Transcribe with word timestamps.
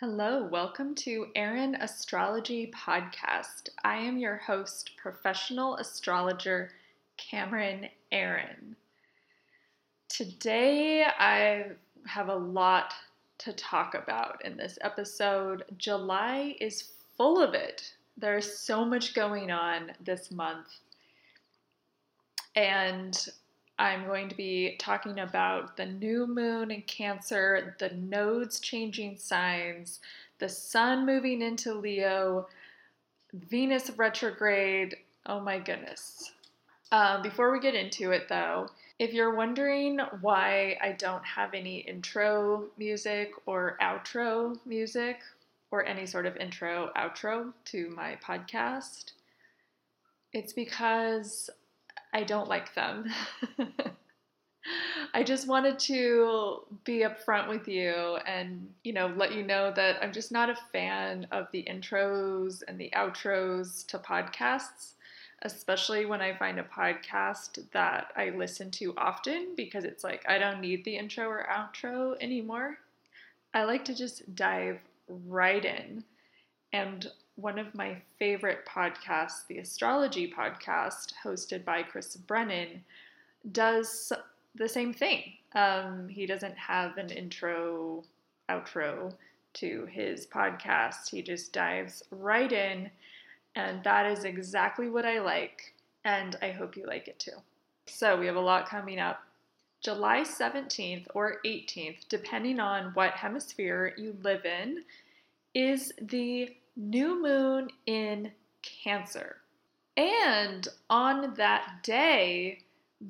Hello, 0.00 0.42
welcome 0.42 0.94
to 0.96 1.28
Airen 1.34 1.82
Astrology 1.82 2.70
Podcast. 2.70 3.70
I 3.82 3.96
am 3.96 4.18
your 4.18 4.36
host, 4.36 4.90
professional 4.98 5.76
astrologer 5.76 6.72
Cameron 7.16 7.86
Airen. 8.12 8.74
Today, 10.10 11.06
I 11.18 11.68
have 12.04 12.28
a 12.28 12.36
lot 12.36 12.92
to 13.38 13.54
talk 13.54 13.94
about 13.94 14.44
in 14.44 14.58
this 14.58 14.78
episode. 14.82 15.64
July 15.78 16.56
is 16.60 16.90
full 17.16 17.42
of 17.42 17.54
it. 17.54 17.94
There's 18.18 18.58
so 18.58 18.84
much 18.84 19.14
going 19.14 19.50
on 19.50 19.92
this 20.04 20.30
month. 20.30 20.68
And 22.54 23.18
I'm 23.78 24.06
going 24.06 24.28
to 24.28 24.34
be 24.34 24.76
talking 24.78 25.20
about 25.20 25.76
the 25.76 25.86
new 25.86 26.26
moon 26.26 26.70
in 26.70 26.82
Cancer, 26.82 27.76
the 27.78 27.90
nodes 27.90 28.58
changing 28.60 29.18
signs, 29.18 30.00
the 30.38 30.48
sun 30.48 31.04
moving 31.04 31.42
into 31.42 31.74
Leo, 31.74 32.48
Venus 33.32 33.90
retrograde. 33.90 34.96
Oh 35.26 35.40
my 35.40 35.58
goodness. 35.58 36.32
Um, 36.92 37.22
before 37.22 37.52
we 37.52 37.60
get 37.60 37.74
into 37.74 38.12
it, 38.12 38.28
though, 38.28 38.68
if 38.98 39.12
you're 39.12 39.34
wondering 39.34 39.98
why 40.20 40.78
I 40.80 40.92
don't 40.92 41.24
have 41.24 41.52
any 41.52 41.78
intro 41.78 42.66
music 42.78 43.32
or 43.44 43.76
outro 43.82 44.58
music, 44.64 45.18
or 45.70 45.84
any 45.84 46.06
sort 46.06 46.26
of 46.26 46.36
intro, 46.36 46.90
outro 46.96 47.52
to 47.66 47.90
my 47.90 48.16
podcast, 48.24 49.12
it's 50.32 50.52
because 50.52 51.50
I 52.16 52.22
don't 52.22 52.48
like 52.48 52.72
them. 52.74 53.12
I 55.12 55.22
just 55.22 55.46
wanted 55.46 55.78
to 55.80 56.62
be 56.84 57.00
upfront 57.00 57.46
with 57.46 57.68
you 57.68 57.92
and, 58.26 58.70
you 58.84 58.94
know, 58.94 59.12
let 59.18 59.34
you 59.34 59.42
know 59.42 59.70
that 59.76 60.02
I'm 60.02 60.12
just 60.12 60.32
not 60.32 60.48
a 60.48 60.56
fan 60.72 61.26
of 61.30 61.48
the 61.52 61.62
intros 61.68 62.62
and 62.66 62.80
the 62.80 62.90
outros 62.96 63.86
to 63.88 63.98
podcasts, 63.98 64.92
especially 65.42 66.06
when 66.06 66.22
I 66.22 66.34
find 66.34 66.58
a 66.58 66.62
podcast 66.62 67.62
that 67.72 68.12
I 68.16 68.30
listen 68.30 68.70
to 68.72 68.94
often 68.96 69.48
because 69.54 69.84
it's 69.84 70.02
like 70.02 70.24
I 70.26 70.38
don't 70.38 70.62
need 70.62 70.86
the 70.86 70.96
intro 70.96 71.28
or 71.28 71.46
outro 71.52 72.16
anymore. 72.22 72.78
I 73.52 73.64
like 73.64 73.84
to 73.84 73.94
just 73.94 74.34
dive 74.34 74.80
right 75.06 75.66
in. 75.66 76.02
And 76.72 77.08
one 77.36 77.58
of 77.58 77.74
my 77.74 77.96
favorite 78.18 78.66
podcasts, 78.66 79.46
the 79.46 79.58
astrology 79.58 80.32
podcast, 80.32 81.12
hosted 81.22 81.64
by 81.64 81.82
Chris 81.82 82.16
Brennan, 82.16 82.82
does 83.52 84.12
the 84.54 84.68
same 84.68 84.92
thing. 84.92 85.34
Um, 85.54 86.08
he 86.08 86.26
doesn't 86.26 86.56
have 86.56 86.96
an 86.96 87.10
intro, 87.10 88.02
outro 88.48 89.12
to 89.54 89.86
his 89.86 90.26
podcast. 90.26 91.10
He 91.10 91.22
just 91.22 91.52
dives 91.52 92.02
right 92.10 92.50
in, 92.50 92.90
and 93.54 93.84
that 93.84 94.06
is 94.10 94.24
exactly 94.24 94.88
what 94.88 95.04
I 95.04 95.20
like, 95.20 95.74
and 96.04 96.36
I 96.40 96.50
hope 96.50 96.76
you 96.76 96.86
like 96.86 97.06
it 97.06 97.18
too. 97.18 97.36
So, 97.86 98.18
we 98.18 98.26
have 98.26 98.36
a 98.36 98.40
lot 98.40 98.68
coming 98.68 98.98
up. 98.98 99.22
July 99.82 100.22
17th 100.22 101.06
or 101.14 101.36
18th, 101.44 102.08
depending 102.08 102.58
on 102.58 102.92
what 102.94 103.12
hemisphere 103.12 103.92
you 103.96 104.16
live 104.22 104.44
in, 104.44 104.82
is 105.54 105.92
the 106.00 106.50
new 106.76 107.20
moon 107.20 107.70
in 107.86 108.32
Cancer. 108.62 109.36
And 109.96 110.68
on 110.90 111.34
that 111.34 111.82
day, 111.82 112.60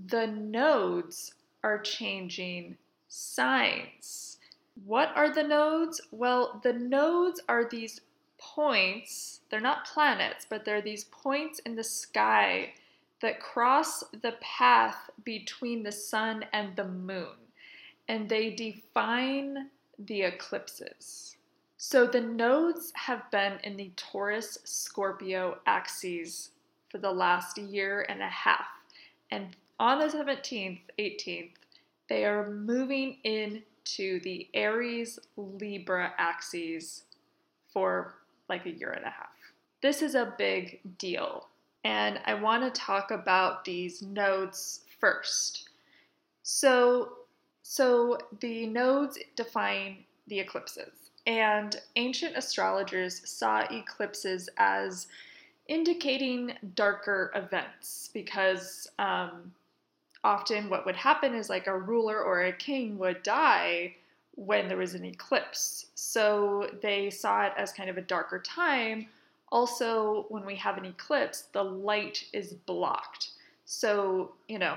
the 0.09 0.27
nodes 0.27 1.35
are 1.65 1.79
changing 1.79 2.77
signs. 3.09 4.39
What 4.85 5.11
are 5.17 5.33
the 5.33 5.43
nodes? 5.43 6.01
Well, 6.11 6.61
the 6.63 6.73
nodes 6.73 7.41
are 7.49 7.69
these 7.69 8.01
points, 8.39 9.41
they're 9.51 9.61
not 9.61 9.87
planets, 9.87 10.47
but 10.49 10.65
they're 10.65 10.83
these 10.83 11.05
points 11.05 11.59
in 11.61 11.75
the 11.75 11.85
sky 11.85 12.75
that 13.23 13.41
cross 13.41 14.05
the 14.23 14.35
path 14.41 15.11
between 15.25 15.83
the 15.83 15.93
sun 15.93 16.45
and 16.53 16.77
the 16.77 16.87
moon, 16.87 17.37
and 18.09 18.29
they 18.29 18.51
define 18.51 19.71
the 19.99 20.23
eclipses. 20.23 21.36
So 21.79 22.07
the 22.07 22.21
nodes 22.21 22.93
have 22.95 23.31
been 23.31 23.59
in 23.63 23.77
the 23.77 23.93
Taurus 23.97 24.59
Scorpio 24.65 25.59
axes 25.67 26.51
for 26.89 26.99
the 26.99 27.11
last 27.11 27.59
year 27.59 28.07
and 28.09 28.23
a 28.23 28.29
half. 28.29 28.67
And 29.31 29.55
on 29.79 29.99
the 29.99 30.07
17th, 30.07 30.81
18th, 30.99 31.51
they 32.09 32.25
are 32.25 32.49
moving 32.51 33.19
into 33.25 34.21
the 34.21 34.49
Aries 34.55 35.19
Libra 35.37 36.15
axes 36.17 37.05
for 37.73 38.15
like 38.49 38.65
a 38.65 38.71
year 38.71 38.93
and 38.93 39.05
a 39.05 39.11
half. 39.11 39.29
This 39.83 40.01
is 40.01 40.15
a 40.15 40.35
big 40.39 40.81
deal. 40.97 41.49
And 41.85 42.21
I 42.25 42.35
want 42.35 42.63
to 42.63 42.81
talk 42.81 43.11
about 43.11 43.65
these 43.65 44.01
nodes 44.01 44.81
first. 44.99 45.69
So, 46.43 47.19
so 47.63 48.19
the 48.41 48.67
nodes 48.67 49.19
define 49.37 49.99
the 50.27 50.41
eclipses. 50.41 51.06
And 51.27 51.81
ancient 51.97 52.37
astrologers 52.37 53.29
saw 53.29 53.67
eclipses 53.71 54.49
as 54.59 55.09
indicating 55.69 56.53
darker 56.75 57.33
events 57.35 58.11
because 58.15 58.89
um, 58.99 59.53
often 60.23 60.71
what 60.71 60.87
would 60.87 60.97
happen 60.97 61.35
is 61.35 61.51
like 61.51 61.67
a 61.67 61.79
ruler 61.79 62.23
or 62.23 62.45
a 62.45 62.53
king 62.53 62.97
would 62.99 63.23
die 63.23 63.95
when 64.37 64.69
there 64.69 64.77
was 64.77 64.95
an 64.95 65.05
eclipse. 65.05 65.87
So 65.95 66.71
they 66.83 67.11
saw 67.11 67.47
it 67.47 67.53
as 67.57 67.73
kind 67.73 67.91
of 67.91 67.97
a 67.97 68.03
darker 68.03 68.39
time. 68.39 69.09
Also, 69.51 70.27
when 70.29 70.45
we 70.45 70.55
have 70.57 70.79
an 70.79 70.85
eclipse, 70.85 71.45
the 71.53 71.63
light 71.63 72.25
is 72.33 72.53
blocked. 72.53 73.31
So, 73.65 74.33
you 74.49 74.59
know, 74.59 74.77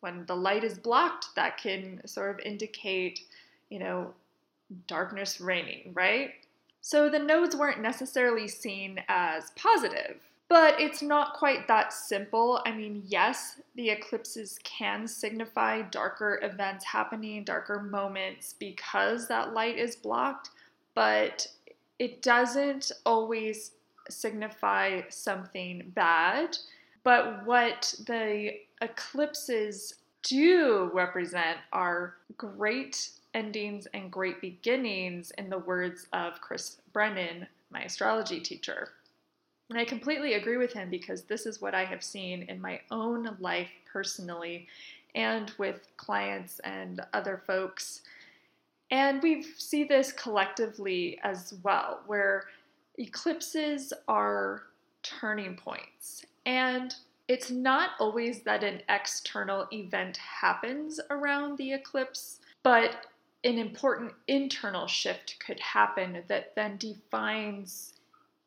when 0.00 0.24
the 0.26 0.36
light 0.36 0.62
is 0.64 0.78
blocked, 0.78 1.34
that 1.34 1.56
can 1.58 2.00
sort 2.06 2.30
of 2.30 2.40
indicate, 2.40 3.20
you 3.70 3.78
know, 3.78 4.12
darkness 4.86 5.40
reigning, 5.40 5.92
right? 5.94 6.32
So 6.80 7.08
the 7.08 7.18
nodes 7.18 7.56
weren't 7.56 7.80
necessarily 7.80 8.48
seen 8.48 9.02
as 9.08 9.50
positive. 9.56 10.20
But 10.48 10.80
it's 10.80 11.02
not 11.02 11.34
quite 11.34 11.68
that 11.68 11.92
simple. 11.92 12.62
I 12.64 12.72
mean, 12.72 13.02
yes, 13.04 13.60
the 13.74 13.90
eclipses 13.90 14.58
can 14.64 15.06
signify 15.06 15.82
darker 15.82 16.40
events 16.42 16.86
happening, 16.86 17.44
darker 17.44 17.82
moments 17.82 18.54
because 18.58 19.28
that 19.28 19.52
light 19.52 19.76
is 19.76 19.94
blocked, 19.94 20.48
but 20.94 21.46
it 21.98 22.22
doesn't 22.22 22.92
always 23.04 23.72
signify 24.08 25.02
something 25.10 25.92
bad. 25.94 26.56
But 27.04 27.44
what 27.44 27.94
the 28.06 28.54
eclipses 28.80 29.96
do 30.22 30.90
represent 30.94 31.58
are 31.74 32.14
great 32.38 33.10
endings 33.34 33.86
and 33.94 34.10
great 34.10 34.40
beginnings, 34.40 35.30
in 35.38 35.50
the 35.50 35.58
words 35.58 36.06
of 36.12 36.40
Chris 36.40 36.78
Brennan, 36.92 37.46
my 37.70 37.82
astrology 37.82 38.40
teacher. 38.40 38.90
And 39.70 39.78
I 39.78 39.84
completely 39.84 40.34
agree 40.34 40.56
with 40.56 40.72
him 40.72 40.88
because 40.88 41.22
this 41.22 41.44
is 41.44 41.60
what 41.60 41.74
I 41.74 41.84
have 41.84 42.02
seen 42.02 42.42
in 42.44 42.60
my 42.60 42.80
own 42.90 43.36
life 43.38 43.70
personally 43.90 44.66
and 45.14 45.52
with 45.58 45.88
clients 45.96 46.58
and 46.60 47.00
other 47.12 47.42
folks. 47.46 48.02
And 48.90 49.22
we 49.22 49.42
see 49.42 49.84
this 49.84 50.12
collectively 50.12 51.18
as 51.22 51.54
well, 51.62 52.00
where 52.06 52.44
eclipses 52.98 53.92
are 54.08 54.62
turning 55.02 55.56
points. 55.56 56.24
And 56.46 56.94
it's 57.28 57.50
not 57.50 57.90
always 58.00 58.40
that 58.42 58.64
an 58.64 58.80
external 58.88 59.66
event 59.70 60.16
happens 60.16 60.98
around 61.10 61.58
the 61.58 61.74
eclipse, 61.74 62.40
but 62.62 63.06
an 63.44 63.58
important 63.58 64.12
internal 64.26 64.86
shift 64.86 65.38
could 65.44 65.60
happen 65.60 66.22
that 66.28 66.54
then 66.54 66.76
defines 66.76 67.94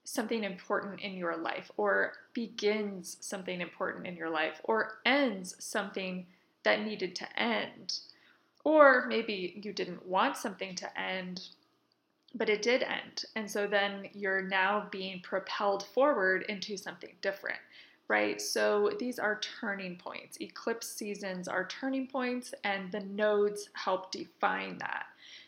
something 0.03 0.43
important 0.43 0.99
in 0.99 1.13
your 1.13 1.37
life 1.37 1.71
or 1.77 2.13
begins 2.33 3.17
something 3.21 3.61
important 3.61 4.05
in 4.05 4.15
your 4.15 4.29
life 4.29 4.59
or 4.65 4.99
ends 5.05 5.55
something 5.59 6.25
that 6.63 6.81
needed 6.83 7.15
to 7.15 7.41
end. 7.41 7.99
Or 8.63 9.05
maybe 9.07 9.59
you 9.63 9.73
didn't 9.73 10.05
want 10.05 10.37
something 10.37 10.75
to 10.75 10.99
end, 10.99 11.41
but 12.35 12.49
it 12.49 12.61
did 12.61 12.83
end. 12.83 13.25
And 13.35 13.49
so 13.49 13.67
then 13.67 14.09
you're 14.13 14.41
now 14.41 14.87
being 14.91 15.21
propelled 15.21 15.83
forward 15.83 16.45
into 16.49 16.77
something 16.77 17.13
different 17.21 17.59
right? 18.11 18.41
So 18.41 18.91
these 18.99 19.19
are 19.19 19.39
turning 19.39 19.95
points. 19.95 20.37
Eclipse 20.41 20.85
seasons 20.85 21.47
are 21.47 21.65
turning 21.65 22.07
points, 22.07 22.53
and 22.65 22.91
the 22.91 22.99
nodes 22.99 23.69
help 23.71 24.11
define 24.11 24.77
that. 24.79 25.05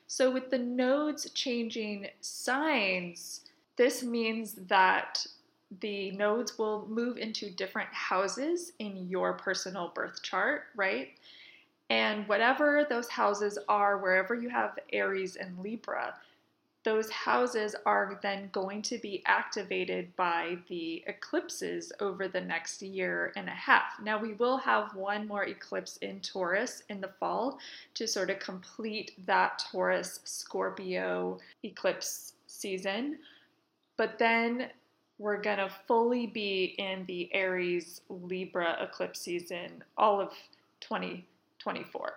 So, 0.07 0.31
with 0.31 0.50
the 0.50 0.60
nodes 0.60 1.30
changing 1.31 2.07
signs, 2.21 3.42
this 3.75 4.01
means 4.01 4.54
that 4.69 5.25
the 5.81 6.12
nodes 6.12 6.57
will 6.57 6.88
move 6.88 7.18
into 7.18 7.50
different 7.50 7.89
houses 7.89 8.71
in 8.80 9.10
your 9.10 9.33
personal 9.33 9.92
birth 9.94 10.24
chart, 10.24 10.63
right? 10.75 11.10
And 11.89 12.25
whatever 12.30 12.86
those 12.89 13.10
houses 13.10 13.60
are, 13.68 13.98
wherever 13.98 14.36
you 14.36 14.48
have 14.50 14.80
Aries 14.94 15.36
and 15.36 15.60
Libra, 15.60 16.15
those 16.83 17.09
houses 17.09 17.75
are 17.85 18.19
then 18.21 18.50
going 18.51 18.81
to 18.81 18.97
be 18.97 19.24
activated 19.25 20.13
by 20.18 20.57
the 20.68 21.03
eclipses 21.07 21.94
over 22.01 22.27
the 22.27 22.41
next 22.41 22.81
year 22.81 23.31
and 23.38 23.47
a 23.47 23.51
half. 23.51 24.00
Now, 24.03 24.19
we 24.19 24.33
will 24.33 24.57
have 24.57 24.94
one 24.94 25.27
more 25.27 25.45
eclipse 25.45 25.97
in 25.97 26.19
Taurus 26.19 26.83
in 26.89 27.00
the 27.00 27.12
fall 27.19 27.59
to 27.94 28.07
sort 28.07 28.30
of 28.30 28.39
complete 28.39 29.12
that 29.25 29.63
Taurus 29.71 30.19
Scorpio 30.25 31.39
eclipse 31.63 32.33
season. 32.47 33.19
But 33.95 34.19
then 34.19 34.69
we're 35.19 35.41
going 35.41 35.59
to 35.59 35.71
fully 35.88 36.27
be 36.27 36.75
in 36.77 37.06
the 37.06 37.33
Aries 37.33 38.01
Libra 38.09 38.77
eclipse 38.81 39.21
season 39.21 39.83
all 39.97 40.19
of 40.19 40.33
2024. 40.81 42.13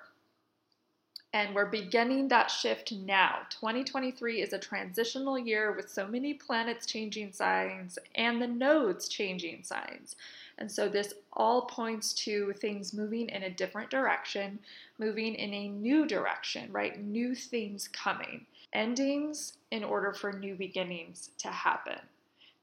And 1.36 1.54
we're 1.54 1.66
beginning 1.66 2.28
that 2.28 2.50
shift 2.50 2.92
now. 2.92 3.40
2023 3.50 4.40
is 4.40 4.54
a 4.54 4.58
transitional 4.58 5.38
year 5.38 5.70
with 5.72 5.90
so 5.90 6.06
many 6.06 6.32
planets 6.32 6.86
changing 6.86 7.30
signs 7.32 7.98
and 8.14 8.40
the 8.40 8.46
nodes 8.46 9.06
changing 9.06 9.62
signs. 9.62 10.16
And 10.56 10.72
so 10.72 10.88
this 10.88 11.12
all 11.34 11.66
points 11.66 12.14
to 12.24 12.54
things 12.54 12.94
moving 12.94 13.28
in 13.28 13.42
a 13.42 13.50
different 13.50 13.90
direction, 13.90 14.58
moving 14.98 15.34
in 15.34 15.52
a 15.52 15.68
new 15.68 16.06
direction, 16.06 16.72
right? 16.72 17.04
New 17.04 17.34
things 17.34 17.86
coming, 17.86 18.46
endings 18.72 19.58
in 19.70 19.84
order 19.84 20.14
for 20.14 20.32
new 20.32 20.54
beginnings 20.54 21.32
to 21.36 21.48
happen. 21.48 21.98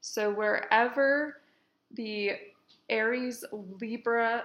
So 0.00 0.32
wherever 0.32 1.38
the 1.92 2.32
Aries 2.90 3.44
Libra 3.80 4.42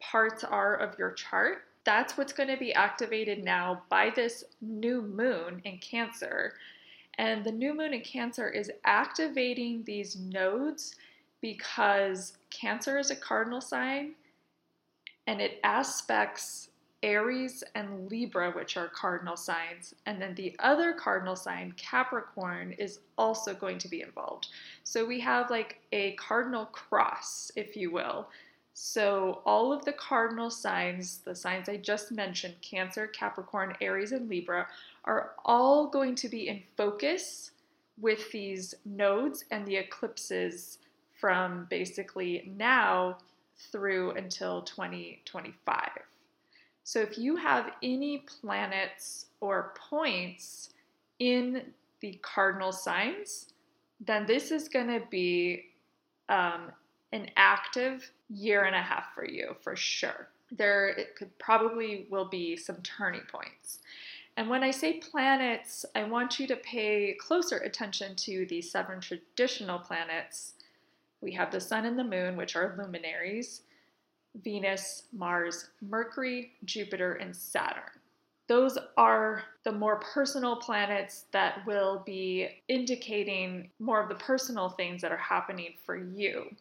parts 0.00 0.44
are 0.44 0.74
of 0.74 0.98
your 0.98 1.12
chart, 1.12 1.62
that's 1.88 2.18
what's 2.18 2.34
going 2.34 2.50
to 2.50 2.56
be 2.58 2.74
activated 2.74 3.42
now 3.42 3.80
by 3.88 4.10
this 4.14 4.44
new 4.60 5.00
moon 5.00 5.62
in 5.64 5.78
Cancer. 5.78 6.52
And 7.16 7.42
the 7.42 7.50
new 7.50 7.72
moon 7.72 7.94
in 7.94 8.02
Cancer 8.02 8.50
is 8.50 8.70
activating 8.84 9.84
these 9.84 10.14
nodes 10.14 10.96
because 11.40 12.34
Cancer 12.50 12.98
is 12.98 13.10
a 13.10 13.16
cardinal 13.16 13.62
sign 13.62 14.12
and 15.26 15.40
it 15.40 15.60
aspects 15.64 16.68
Aries 17.02 17.64
and 17.74 18.10
Libra, 18.10 18.50
which 18.50 18.76
are 18.76 18.88
cardinal 18.88 19.38
signs. 19.38 19.94
And 20.04 20.20
then 20.20 20.34
the 20.34 20.54
other 20.58 20.92
cardinal 20.92 21.36
sign, 21.36 21.72
Capricorn, 21.78 22.72
is 22.72 22.98
also 23.16 23.54
going 23.54 23.78
to 23.78 23.88
be 23.88 24.02
involved. 24.02 24.48
So 24.84 25.06
we 25.06 25.20
have 25.20 25.48
like 25.48 25.80
a 25.92 26.12
cardinal 26.16 26.66
cross, 26.66 27.50
if 27.56 27.78
you 27.78 27.90
will, 27.90 28.28
so, 28.80 29.42
all 29.44 29.72
of 29.72 29.84
the 29.84 29.92
cardinal 29.92 30.50
signs, 30.50 31.18
the 31.18 31.34
signs 31.34 31.68
I 31.68 31.78
just 31.78 32.12
mentioned 32.12 32.54
Cancer, 32.62 33.08
Capricorn, 33.08 33.74
Aries, 33.80 34.12
and 34.12 34.28
Libra, 34.28 34.68
are 35.04 35.32
all 35.44 35.88
going 35.88 36.14
to 36.14 36.28
be 36.28 36.46
in 36.46 36.62
focus 36.76 37.50
with 38.00 38.30
these 38.30 38.76
nodes 38.84 39.44
and 39.50 39.66
the 39.66 39.74
eclipses 39.74 40.78
from 41.20 41.66
basically 41.68 42.52
now 42.56 43.18
through 43.72 44.12
until 44.12 44.62
2025. 44.62 45.88
So, 46.84 47.00
if 47.00 47.18
you 47.18 47.34
have 47.34 47.72
any 47.82 48.18
planets 48.18 49.26
or 49.40 49.74
points 49.90 50.70
in 51.18 51.62
the 51.98 52.16
cardinal 52.22 52.70
signs, 52.70 53.48
then 54.06 54.24
this 54.24 54.52
is 54.52 54.68
going 54.68 54.86
to 54.86 55.02
be 55.10 55.64
um, 56.28 56.70
an 57.10 57.28
active 57.36 58.12
year 58.28 58.64
and 58.64 58.74
a 58.74 58.82
half 58.82 59.14
for 59.14 59.24
you 59.24 59.56
for 59.60 59.76
sure. 59.76 60.28
There 60.50 60.88
it 60.88 61.16
could 61.16 61.36
probably 61.38 62.06
will 62.10 62.28
be 62.28 62.56
some 62.56 62.76
turning 62.82 63.22
points. 63.30 63.80
And 64.36 64.48
when 64.48 64.62
I 64.62 64.70
say 64.70 64.94
planets, 64.94 65.84
I 65.96 66.04
want 66.04 66.38
you 66.38 66.46
to 66.46 66.56
pay 66.56 67.16
closer 67.18 67.58
attention 67.58 68.14
to 68.16 68.46
the 68.46 68.62
seven 68.62 69.00
traditional 69.00 69.80
planets. 69.80 70.54
We 71.20 71.32
have 71.32 71.50
the 71.50 71.60
sun 71.60 71.86
and 71.86 71.98
the 71.98 72.04
moon, 72.04 72.36
which 72.36 72.54
are 72.54 72.76
luminaries 72.78 73.62
Venus, 74.44 75.04
Mars, 75.12 75.70
Mercury, 75.80 76.52
Jupiter, 76.64 77.14
and 77.14 77.34
Saturn. 77.34 77.90
Those 78.46 78.78
are 78.96 79.42
the 79.64 79.72
more 79.72 79.96
personal 79.96 80.56
planets 80.56 81.24
that 81.32 81.66
will 81.66 82.02
be 82.06 82.48
indicating 82.68 83.70
more 83.78 84.00
of 84.00 84.08
the 84.08 84.14
personal 84.14 84.70
things 84.70 85.02
that 85.02 85.12
are 85.12 85.16
happening 85.16 85.74
for 85.84 85.96
you 85.96 86.54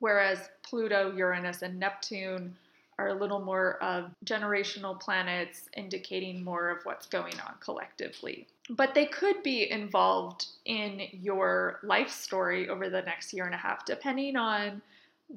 whereas 0.00 0.50
Pluto, 0.62 1.12
Uranus, 1.16 1.62
and 1.62 1.78
Neptune 1.78 2.56
are 2.98 3.08
a 3.08 3.14
little 3.14 3.40
more 3.40 3.82
of 3.82 4.10
generational 4.24 4.98
planets 4.98 5.68
indicating 5.76 6.42
more 6.42 6.68
of 6.68 6.84
what's 6.84 7.06
going 7.06 7.34
on 7.46 7.54
collectively. 7.60 8.46
But 8.70 8.94
they 8.94 9.06
could 9.06 9.42
be 9.42 9.70
involved 9.70 10.46
in 10.64 11.02
your 11.12 11.78
life 11.82 12.10
story 12.10 12.68
over 12.68 12.90
the 12.90 13.02
next 13.02 13.32
year 13.32 13.46
and 13.46 13.54
a 13.54 13.58
half, 13.58 13.84
depending 13.84 14.36
on 14.36 14.82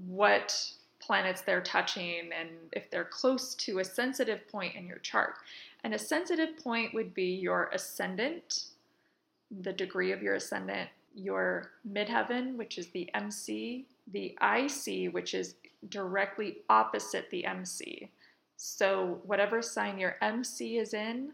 what 0.07 0.73
planets 0.99 1.41
they're 1.41 1.61
touching 1.61 2.29
and 2.37 2.49
if 2.71 2.89
they're 2.89 3.05
close 3.05 3.55
to 3.55 3.79
a 3.79 3.85
sensitive 3.85 4.47
point 4.49 4.75
in 4.75 4.87
your 4.87 4.99
chart. 4.99 5.35
And 5.83 5.93
a 5.93 5.99
sensitive 5.99 6.57
point 6.63 6.93
would 6.93 7.13
be 7.13 7.33
your 7.33 7.69
ascendant, 7.73 8.65
the 9.61 9.73
degree 9.73 10.11
of 10.11 10.21
your 10.21 10.35
ascendant, 10.35 10.89
your 11.15 11.71
midheaven, 11.91 12.55
which 12.55 12.77
is 12.77 12.87
the 12.87 13.09
MC, 13.13 13.85
the 14.11 14.37
IC, 14.41 15.13
which 15.13 15.33
is 15.33 15.55
directly 15.89 16.57
opposite 16.69 17.29
the 17.29 17.45
MC. 17.45 18.09
So, 18.57 19.21
whatever 19.25 19.61
sign 19.61 19.97
your 19.97 20.17
MC 20.21 20.77
is 20.77 20.93
in, 20.93 21.31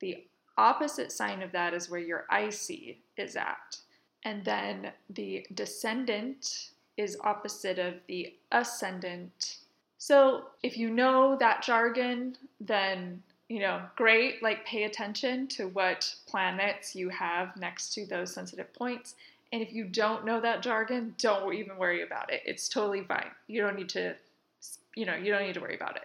the 0.00 0.24
opposite 0.56 1.12
sign 1.12 1.42
of 1.42 1.52
that 1.52 1.72
is 1.72 1.88
where 1.88 2.00
your 2.00 2.26
IC 2.30 2.98
is 3.16 3.36
at. 3.36 3.78
And 4.24 4.44
then 4.44 4.92
the 5.10 5.46
descendant 5.54 6.70
is 6.96 7.16
opposite 7.22 7.78
of 7.78 7.94
the 8.06 8.34
ascendant. 8.52 9.58
So, 9.96 10.48
if 10.62 10.76
you 10.76 10.90
know 10.90 11.36
that 11.36 11.62
jargon, 11.62 12.36
then 12.60 13.22
you 13.48 13.60
know, 13.60 13.80
great, 13.96 14.42
like 14.42 14.66
pay 14.66 14.84
attention 14.84 15.46
to 15.48 15.68
what 15.68 16.14
planets 16.26 16.94
you 16.94 17.08
have 17.08 17.56
next 17.56 17.94
to 17.94 18.04
those 18.04 18.32
sensitive 18.32 18.72
points 18.74 19.14
and 19.52 19.62
if 19.62 19.72
you 19.72 19.84
don't 19.84 20.24
know 20.24 20.40
that 20.40 20.62
jargon, 20.62 21.14
don't 21.18 21.54
even 21.54 21.78
worry 21.78 22.02
about 22.02 22.32
it. 22.32 22.42
It's 22.44 22.68
totally 22.68 23.02
fine. 23.02 23.30
You 23.46 23.62
don't 23.62 23.76
need 23.76 23.88
to, 23.90 24.14
you 24.94 25.06
know, 25.06 25.14
you 25.14 25.32
don't 25.32 25.42
need 25.42 25.54
to 25.54 25.60
worry 25.60 25.74
about 25.74 25.96
it. 25.96 26.02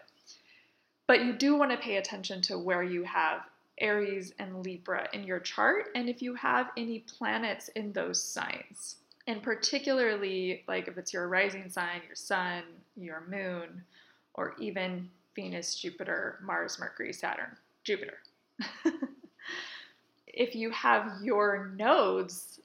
But 1.07 1.25
you 1.25 1.33
do 1.33 1.57
want 1.57 1.71
to 1.71 1.77
pay 1.77 1.97
attention 1.97 2.41
to 2.43 2.57
where 2.57 2.83
you 2.83 3.03
have 3.03 3.41
Aries 3.79 4.33
and 4.39 4.63
Libra 4.63 5.09
in 5.13 5.23
your 5.23 5.39
chart 5.39 5.87
and 5.95 6.07
if 6.07 6.21
you 6.21 6.35
have 6.35 6.69
any 6.77 6.99
planets 6.99 7.67
in 7.69 7.91
those 7.91 8.23
signs. 8.23 8.97
And 9.27 9.41
particularly, 9.41 10.63
like 10.67 10.87
if 10.87 10.97
it's 10.97 11.13
your 11.13 11.27
rising 11.27 11.69
sign, 11.69 12.01
your 12.07 12.15
sun, 12.15 12.63
your 12.95 13.23
moon, 13.29 13.83
or 14.35 14.55
even 14.59 15.09
Venus, 15.35 15.75
Jupiter, 15.75 16.39
Mars, 16.43 16.77
Mercury, 16.79 17.11
Saturn, 17.11 17.55
Jupiter. 17.83 18.19
if 20.27 20.55
you 20.55 20.69
have 20.71 21.11
your 21.21 21.73
nodes 21.75 22.59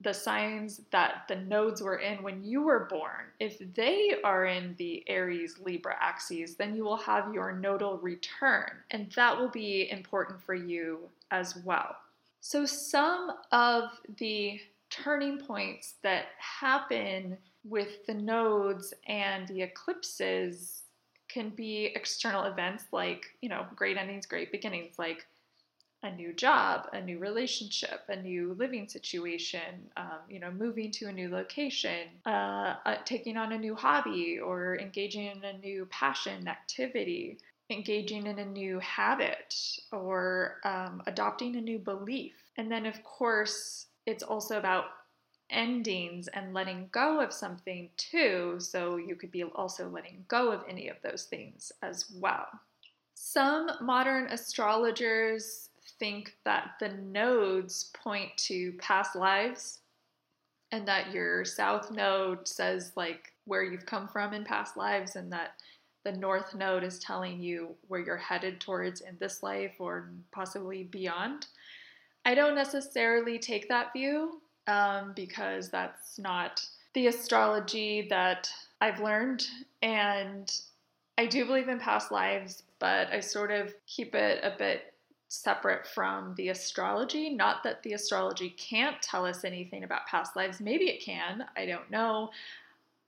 the 0.00 0.14
signs 0.14 0.80
that 0.90 1.24
the 1.28 1.36
nodes 1.36 1.82
were 1.82 1.96
in 1.96 2.22
when 2.22 2.44
you 2.44 2.62
were 2.62 2.86
born, 2.88 3.26
if 3.40 3.58
they 3.74 4.14
are 4.22 4.46
in 4.46 4.74
the 4.78 5.02
Aries 5.08 5.58
Libra 5.64 5.96
axes, 6.00 6.54
then 6.54 6.76
you 6.76 6.84
will 6.84 6.96
have 6.96 7.34
your 7.34 7.52
nodal 7.52 7.98
return, 7.98 8.70
and 8.92 9.10
that 9.16 9.36
will 9.36 9.48
be 9.48 9.90
important 9.90 10.40
for 10.40 10.54
you 10.54 11.00
as 11.32 11.56
well. 11.64 11.96
So, 12.40 12.64
some 12.64 13.32
of 13.50 13.90
the 14.18 14.60
turning 14.90 15.38
points 15.38 15.94
that 16.02 16.26
happen 16.38 17.36
with 17.64 18.06
the 18.06 18.14
nodes 18.14 18.94
and 19.06 19.48
the 19.48 19.62
eclipses 19.62 20.82
can 21.28 21.50
be 21.50 21.92
external 21.94 22.44
events 22.44 22.84
like, 22.92 23.26
you 23.42 23.48
know, 23.48 23.66
great 23.76 23.96
endings, 23.96 24.26
great 24.26 24.50
beginnings, 24.50 24.98
like 24.98 25.26
a 26.02 26.10
new 26.14 26.32
job, 26.32 26.88
a 26.92 27.00
new 27.00 27.18
relationship, 27.18 28.02
a 28.08 28.16
new 28.16 28.54
living 28.54 28.86
situation, 28.88 29.90
um, 29.96 30.20
you 30.28 30.38
know, 30.38 30.50
moving 30.50 30.92
to 30.92 31.06
a 31.06 31.12
new 31.12 31.28
location, 31.28 32.06
uh, 32.24 32.76
uh, 32.86 32.96
taking 33.04 33.36
on 33.36 33.52
a 33.52 33.58
new 33.58 33.74
hobby, 33.74 34.38
or 34.38 34.78
engaging 34.78 35.26
in 35.26 35.44
a 35.44 35.58
new 35.58 35.86
passion 35.86 36.46
activity, 36.46 37.38
engaging 37.70 38.26
in 38.26 38.38
a 38.38 38.44
new 38.44 38.78
habit, 38.78 39.54
or 39.90 40.56
um, 40.64 41.02
adopting 41.06 41.56
a 41.56 41.60
new 41.60 41.78
belief. 41.80 42.34
And 42.56 42.70
then, 42.70 42.86
of 42.86 43.02
course, 43.02 43.86
it's 44.06 44.22
also 44.22 44.58
about 44.58 44.84
endings 45.50 46.28
and 46.28 46.54
letting 46.54 46.88
go 46.92 47.20
of 47.20 47.32
something 47.32 47.90
too. 47.96 48.56
So 48.60 48.96
you 48.96 49.16
could 49.16 49.32
be 49.32 49.42
also 49.42 49.88
letting 49.88 50.24
go 50.28 50.52
of 50.52 50.62
any 50.68 50.88
of 50.88 50.96
those 51.02 51.24
things 51.24 51.72
as 51.82 52.04
well. 52.14 52.46
Some 53.14 53.70
modern 53.80 54.26
astrologers 54.26 55.67
think 55.98 56.36
that 56.44 56.72
the 56.80 56.88
nodes 56.88 57.90
point 57.94 58.36
to 58.36 58.72
past 58.78 59.16
lives 59.16 59.80
and 60.70 60.86
that 60.86 61.12
your 61.12 61.44
south 61.44 61.90
node 61.90 62.46
says 62.46 62.92
like 62.96 63.32
where 63.44 63.62
you've 63.62 63.86
come 63.86 64.06
from 64.08 64.34
in 64.34 64.44
past 64.44 64.76
lives 64.76 65.16
and 65.16 65.32
that 65.32 65.54
the 66.04 66.12
north 66.12 66.54
node 66.54 66.84
is 66.84 66.98
telling 66.98 67.40
you 67.40 67.74
where 67.88 68.00
you're 68.00 68.16
headed 68.16 68.60
towards 68.60 69.00
in 69.00 69.16
this 69.18 69.42
life 69.42 69.74
or 69.78 70.10
possibly 70.32 70.84
beyond. 70.84 71.46
I 72.24 72.34
don't 72.34 72.54
necessarily 72.54 73.38
take 73.38 73.68
that 73.68 73.92
view 73.92 74.40
um, 74.66 75.12
because 75.16 75.70
that's 75.70 76.18
not 76.18 76.62
the 76.94 77.08
astrology 77.08 78.06
that 78.10 78.50
I've 78.80 79.00
learned. 79.00 79.46
And 79.82 80.50
I 81.16 81.26
do 81.26 81.44
believe 81.46 81.68
in 81.68 81.80
past 81.80 82.12
lives, 82.12 82.62
but 82.78 83.08
I 83.12 83.20
sort 83.20 83.50
of 83.50 83.74
keep 83.86 84.14
it 84.14 84.40
a 84.44 84.56
bit 84.56 84.94
separate 85.28 85.86
from 85.86 86.34
the 86.36 86.48
astrology. 86.48 87.30
Not 87.30 87.62
that 87.62 87.82
the 87.82 87.92
astrology 87.92 88.50
can't 88.50 89.00
tell 89.02 89.26
us 89.26 89.44
anything 89.44 89.84
about 89.84 90.06
past 90.06 90.36
lives. 90.36 90.60
Maybe 90.60 90.88
it 90.88 91.02
can. 91.02 91.44
I 91.56 91.66
don't 91.66 91.90
know. 91.90 92.30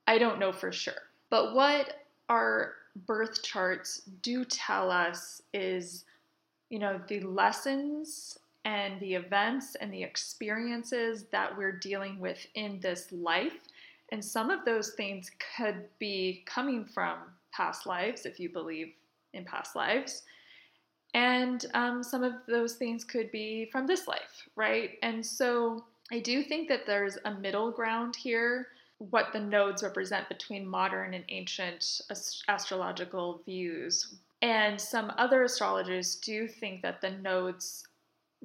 I 0.07 0.17
don't 0.17 0.39
know 0.39 0.51
for 0.51 0.71
sure. 0.71 0.93
But 1.29 1.55
what 1.55 2.05
our 2.29 2.73
birth 3.07 3.41
charts 3.41 4.03
do 4.21 4.45
tell 4.45 4.91
us 4.91 5.41
is, 5.53 6.05
you 6.69 6.79
know, 6.79 6.99
the 7.07 7.21
lessons 7.21 8.37
and 8.65 8.99
the 8.99 9.15
events 9.15 9.75
and 9.75 9.91
the 9.91 10.03
experiences 10.03 11.25
that 11.31 11.57
we're 11.57 11.71
dealing 11.71 12.19
with 12.19 12.45
in 12.55 12.79
this 12.79 13.11
life. 13.11 13.53
And 14.11 14.23
some 14.23 14.51
of 14.51 14.65
those 14.65 14.91
things 14.91 15.31
could 15.57 15.85
be 15.97 16.43
coming 16.45 16.85
from 16.85 17.17
past 17.51 17.87
lives, 17.87 18.25
if 18.25 18.39
you 18.39 18.49
believe 18.49 18.93
in 19.33 19.45
past 19.45 19.75
lives. 19.75 20.23
And 21.13 21.65
um, 21.73 22.03
some 22.03 22.23
of 22.23 22.33
those 22.47 22.75
things 22.75 23.03
could 23.03 23.31
be 23.31 23.69
from 23.71 23.85
this 23.85 24.07
life, 24.07 24.47
right? 24.55 24.91
And 25.03 25.25
so 25.25 25.85
I 26.11 26.19
do 26.19 26.43
think 26.43 26.67
that 26.69 26.85
there's 26.85 27.17
a 27.25 27.33
middle 27.33 27.71
ground 27.71 28.15
here, 28.15 28.67
what 28.97 29.33
the 29.33 29.39
nodes 29.39 29.83
represent 29.83 30.29
between 30.29 30.65
modern 30.67 31.13
and 31.13 31.25
ancient 31.29 32.01
astrological 32.47 33.41
views. 33.45 34.15
And 34.41 34.79
some 34.79 35.11
other 35.17 35.43
astrologers 35.43 36.15
do 36.15 36.47
think 36.47 36.81
that 36.81 37.01
the 37.01 37.11
nodes 37.11 37.83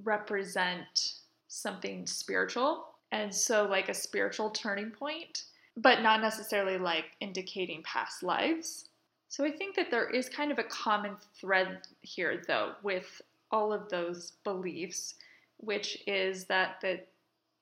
represent 0.02 1.14
something 1.48 2.06
spiritual. 2.06 2.86
And 3.12 3.34
so, 3.34 3.66
like 3.66 3.88
a 3.88 3.94
spiritual 3.94 4.50
turning 4.50 4.90
point, 4.90 5.44
but 5.76 6.02
not 6.02 6.20
necessarily 6.20 6.78
like 6.78 7.06
indicating 7.20 7.82
past 7.82 8.22
lives. 8.22 8.88
So, 9.28 9.44
I 9.44 9.50
think 9.50 9.76
that 9.76 9.90
there 9.90 10.08
is 10.08 10.28
kind 10.28 10.52
of 10.52 10.58
a 10.58 10.64
common 10.64 11.16
thread 11.38 11.80
here, 12.02 12.42
though, 12.46 12.72
with 12.82 13.20
all 13.50 13.72
of 13.72 13.88
those 13.88 14.32
beliefs, 14.44 15.14
which 15.58 16.02
is 16.06 16.44
that 16.46 16.80
the, 16.80 17.00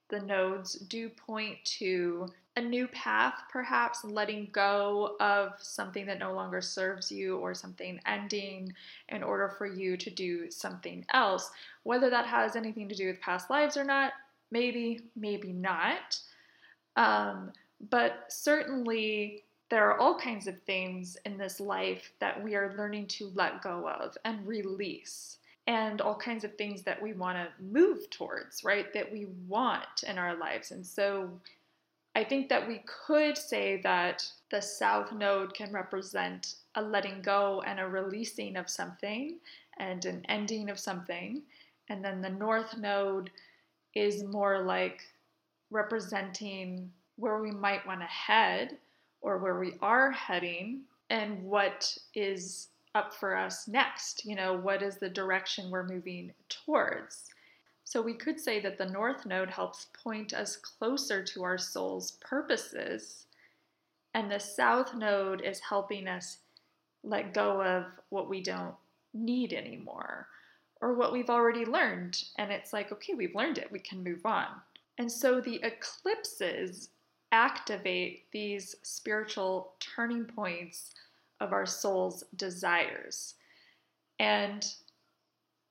the 0.09 0.21
nodes 0.21 0.75
do 0.75 1.09
point 1.09 1.59
to 1.65 2.29
a 2.57 2.61
new 2.61 2.87
path, 2.89 3.35
perhaps 3.51 4.05
letting 4.05 4.49
go 4.53 5.17
of 5.19 5.55
something 5.59 6.07
that 6.07 6.21
no 6.21 6.33
longer 6.33 6.61
serves 6.61 7.11
you 7.11 7.37
or 7.39 7.53
something 7.53 8.01
ending 8.07 8.73
in 9.09 9.23
order 9.25 9.49
for 9.59 9.67
you 9.67 9.97
to 9.97 10.11
do 10.11 10.51
something 10.51 11.05
else. 11.13 11.51
Whether 11.83 12.11
that 12.11 12.27
has 12.27 12.55
anything 12.55 12.89
to 12.89 12.95
do 12.95 13.09
with 13.09 13.21
past 13.21 13.51
lives 13.51 13.77
or 13.77 13.85
not, 13.85 14.13
maybe, 14.53 15.01
maybe 15.17 15.53
not. 15.53 16.21
Um, 16.97 17.51
but 17.91 18.27
certainly, 18.29 19.44
there 19.71 19.89
are 19.91 19.99
all 19.99 20.19
kinds 20.19 20.47
of 20.47 20.61
things 20.63 21.17
in 21.25 21.39
this 21.39 21.61
life 21.61 22.13
that 22.21 22.43
we 22.43 22.55
are 22.55 22.75
learning 22.77 23.07
to 23.07 23.33
let 23.35 23.63
go 23.63 23.89
of 23.89 24.17
and 24.25 24.47
release 24.47 25.39
and 25.67 26.01
all 26.01 26.15
kinds 26.15 26.45
of 26.45 26.55
things 26.57 26.83
that 26.83 27.01
we 27.01 27.15
want 27.15 27.39
to 27.39 27.65
move 27.65 28.11
towards, 28.11 28.63
right? 28.65 28.93
That 28.93 29.11
we 29.11 29.27
want 29.49 30.05
in 30.07 30.19
our 30.19 30.37
lives. 30.37 30.73
And 30.73 30.87
so 30.87 31.31
I 32.15 32.23
think 32.23 32.49
that 32.51 32.69
we 32.69 32.83
could 32.87 33.39
say 33.39 33.81
that 33.83 34.23
the 34.51 34.61
south 34.61 35.13
node 35.13 35.55
can 35.55 35.73
represent 35.73 36.57
a 36.75 36.83
letting 36.83 37.23
go 37.23 37.63
and 37.67 37.81
a 37.81 37.89
releasing 37.89 38.57
of 38.57 38.69
something 38.69 39.39
and 39.79 40.05
an 40.05 40.25
ending 40.29 40.69
of 40.69 40.79
something. 40.79 41.43
And 41.89 42.05
then 42.05 42.21
the 42.21 42.31
north 42.31 42.77
node 42.77 43.31
is 43.95 44.23
more 44.23 44.61
like 44.61 45.03
representing 45.71 46.93
where 47.17 47.41
we 47.41 47.51
might 47.51 47.87
want 47.87 48.01
to 48.01 48.07
head 48.07 48.77
or 49.25 49.39
where 49.39 49.59
we 49.59 49.73
are 49.81 50.11
heading 50.13 50.83
and 51.09 51.43
what 51.43 51.97
is 52.15 52.69
up 52.95 53.15
for 53.15 53.35
us 53.37 53.67
next. 53.67 54.25
You 54.25 54.37
know, 54.37 54.55
what 54.55 54.83
is 54.83 54.99
the 54.99 55.09
direction 55.09 55.71
we're 55.71 55.89
moving 55.89 56.33
towards? 56.49 57.31
So 57.85 58.01
we 58.01 58.15
could 58.15 58.39
say 58.39 58.61
that 58.61 58.79
the 58.79 58.87
North 58.87 59.27
Node 59.27 59.51
helps 59.51 59.87
point 60.03 60.35
us 60.35 60.57
closer 60.57 61.25
to 61.25 61.43
our 61.43 61.59
soul's 61.59 62.13
purposes, 62.21 63.27
and 64.15 64.31
the 64.31 64.39
South 64.39 64.95
Node 64.95 65.41
is 65.41 65.59
helping 65.59 66.07
us 66.07 66.39
let 67.03 67.35
go 67.35 67.63
of 67.63 67.85
what 68.11 68.29
we 68.29 68.43
don't 68.43 68.75
need 69.13 69.53
anymore 69.53 70.29
or 70.81 70.95
what 70.95 71.13
we've 71.13 71.31
already 71.31 71.65
learned. 71.65 72.25
And 72.37 72.51
it's 72.51 72.73
like, 72.73 72.93
okay, 72.93 73.15
we've 73.15 73.35
learned 73.35 73.59
it, 73.59 73.73
we 73.73 73.79
can 73.79 74.05
move 74.05 74.27
on. 74.27 74.49
And 74.99 75.11
so 75.11 75.41
the 75.41 75.61
eclipses 75.63 76.91
activate 77.35 78.31
these 78.31 78.77
spiritual 78.83 79.75
turning 79.81 80.25
points 80.25 80.95
of 81.41 81.53
our 81.53 81.67
soul's 81.67 82.23
desires. 82.37 83.35
And 84.21 84.65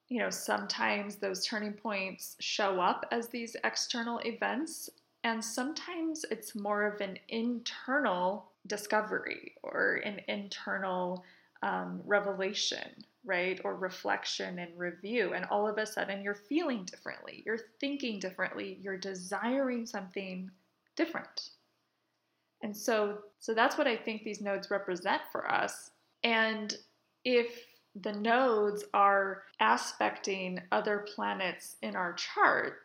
you 0.09 0.19
know, 0.19 0.29
sometimes 0.29 1.15
those 1.15 1.45
turning 1.45 1.71
points 1.73 2.35
show 2.39 2.81
up 2.81 3.05
as 3.11 3.29
these 3.29 3.55
external 3.63 4.19
events, 4.25 4.89
and 5.23 5.43
sometimes 5.43 6.25
it's 6.29 6.53
more 6.53 6.83
of 6.83 6.99
an 6.99 7.17
internal 7.29 8.51
discovery 8.67 9.53
or 9.63 10.01
an 10.03 10.19
internal 10.27 11.23
um, 11.63 12.01
revelation, 12.05 12.89
right? 13.23 13.59
Or 13.63 13.75
reflection 13.75 14.59
and 14.59 14.77
review. 14.77 15.33
And 15.33 15.45
all 15.45 15.65
of 15.67 15.77
a 15.77 15.85
sudden, 15.85 16.21
you're 16.21 16.35
feeling 16.35 16.83
differently, 16.83 17.41
you're 17.45 17.65
thinking 17.79 18.19
differently, 18.19 18.77
you're 18.81 18.97
desiring 18.97 19.85
something 19.85 20.51
different. 20.95 21.49
And 22.61 22.75
so, 22.75 23.19
so 23.39 23.53
that's 23.53 23.77
what 23.77 23.87
I 23.87 23.95
think 23.95 24.23
these 24.23 24.41
nodes 24.41 24.71
represent 24.71 25.21
for 25.31 25.51
us. 25.51 25.91
And 26.23 26.75
if 27.25 27.65
the 28.01 28.13
nodes 28.13 28.85
are 28.93 29.43
aspecting 29.59 30.59
other 30.71 31.05
planets 31.13 31.75
in 31.81 31.95
our 31.95 32.13
chart, 32.13 32.79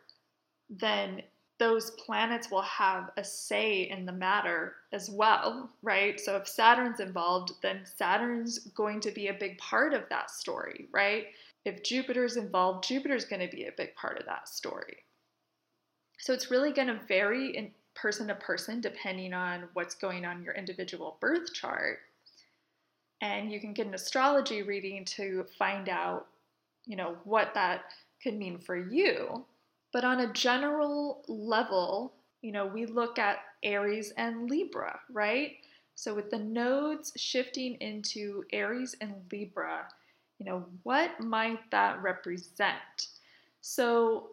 then 0.69 1.21
those 1.59 1.91
planets 1.91 2.49
will 2.49 2.61
have 2.61 3.11
a 3.17 3.23
say 3.23 3.89
in 3.89 4.05
the 4.05 4.11
matter 4.11 4.75
as 4.93 5.09
well, 5.09 5.69
right? 5.81 6.19
So 6.19 6.37
if 6.37 6.47
Saturn's 6.47 7.01
involved, 7.01 7.51
then 7.61 7.81
Saturn's 7.83 8.59
going 8.75 9.01
to 9.01 9.11
be 9.11 9.27
a 9.27 9.33
big 9.33 9.57
part 9.57 9.93
of 9.93 10.03
that 10.09 10.31
story, 10.31 10.87
right? 10.93 11.27
If 11.65 11.83
Jupiter's 11.83 12.37
involved, 12.37 12.87
Jupiter's 12.87 13.25
going 13.25 13.45
to 13.47 13.53
be 13.53 13.65
a 13.65 13.73
big 13.75 13.93
part 13.95 14.19
of 14.19 14.25
that 14.25 14.47
story. 14.47 15.03
So 16.17 16.33
it's 16.33 16.49
really 16.49 16.71
going 16.71 16.87
to 16.87 16.99
vary 17.07 17.55
in 17.55 17.71
person 18.01 18.27
to 18.27 18.35
person 18.35 18.81
depending 18.81 19.33
on 19.33 19.63
what's 19.73 19.95
going 19.95 20.25
on 20.25 20.43
your 20.43 20.53
individual 20.53 21.17
birth 21.19 21.53
chart 21.53 21.99
and 23.21 23.51
you 23.51 23.59
can 23.59 23.73
get 23.73 23.87
an 23.87 23.93
astrology 23.93 24.63
reading 24.63 25.03
to 25.03 25.45
find 25.57 25.89
out, 25.89 26.27
you 26.85 26.95
know, 26.95 27.17
what 27.23 27.53
that 27.53 27.81
could 28.23 28.35
mean 28.35 28.57
for 28.57 28.77
you. 28.77 29.45
But 29.91 30.05
on 30.05 30.21
a 30.21 30.33
general 30.33 31.23
level, 31.27 32.13
you 32.41 32.51
know, 32.51 32.65
we 32.65 32.85
look 32.85 33.19
at 33.19 33.39
Aries 33.63 34.11
and 34.17 34.49
Libra, 34.49 34.99
right? 35.11 35.57
So 35.95 36.13
with 36.13 36.31
the 36.31 36.39
nodes 36.39 37.11
shifting 37.17 37.75
into 37.75 38.45
Aries 38.53 38.95
and 39.01 39.15
Libra, 39.31 39.87
you 40.37 40.45
know, 40.45 40.65
what 40.83 41.19
might 41.19 41.59
that 41.71 42.01
represent? 42.01 43.07
So 43.59 44.29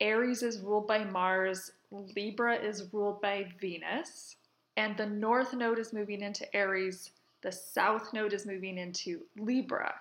Aries 0.00 0.42
is 0.42 0.60
ruled 0.60 0.86
by 0.86 1.04
Mars, 1.04 1.72
Libra 1.90 2.54
is 2.54 2.92
ruled 2.92 3.20
by 3.20 3.52
Venus, 3.60 4.36
and 4.76 4.96
the 4.96 5.06
north 5.06 5.54
node 5.54 5.78
is 5.78 5.92
moving 5.92 6.20
into 6.22 6.54
Aries 6.54 7.10
the 7.42 7.52
south 7.52 8.12
node 8.12 8.32
is 8.32 8.46
moving 8.46 8.78
into 8.78 9.22
Libra. 9.38 9.94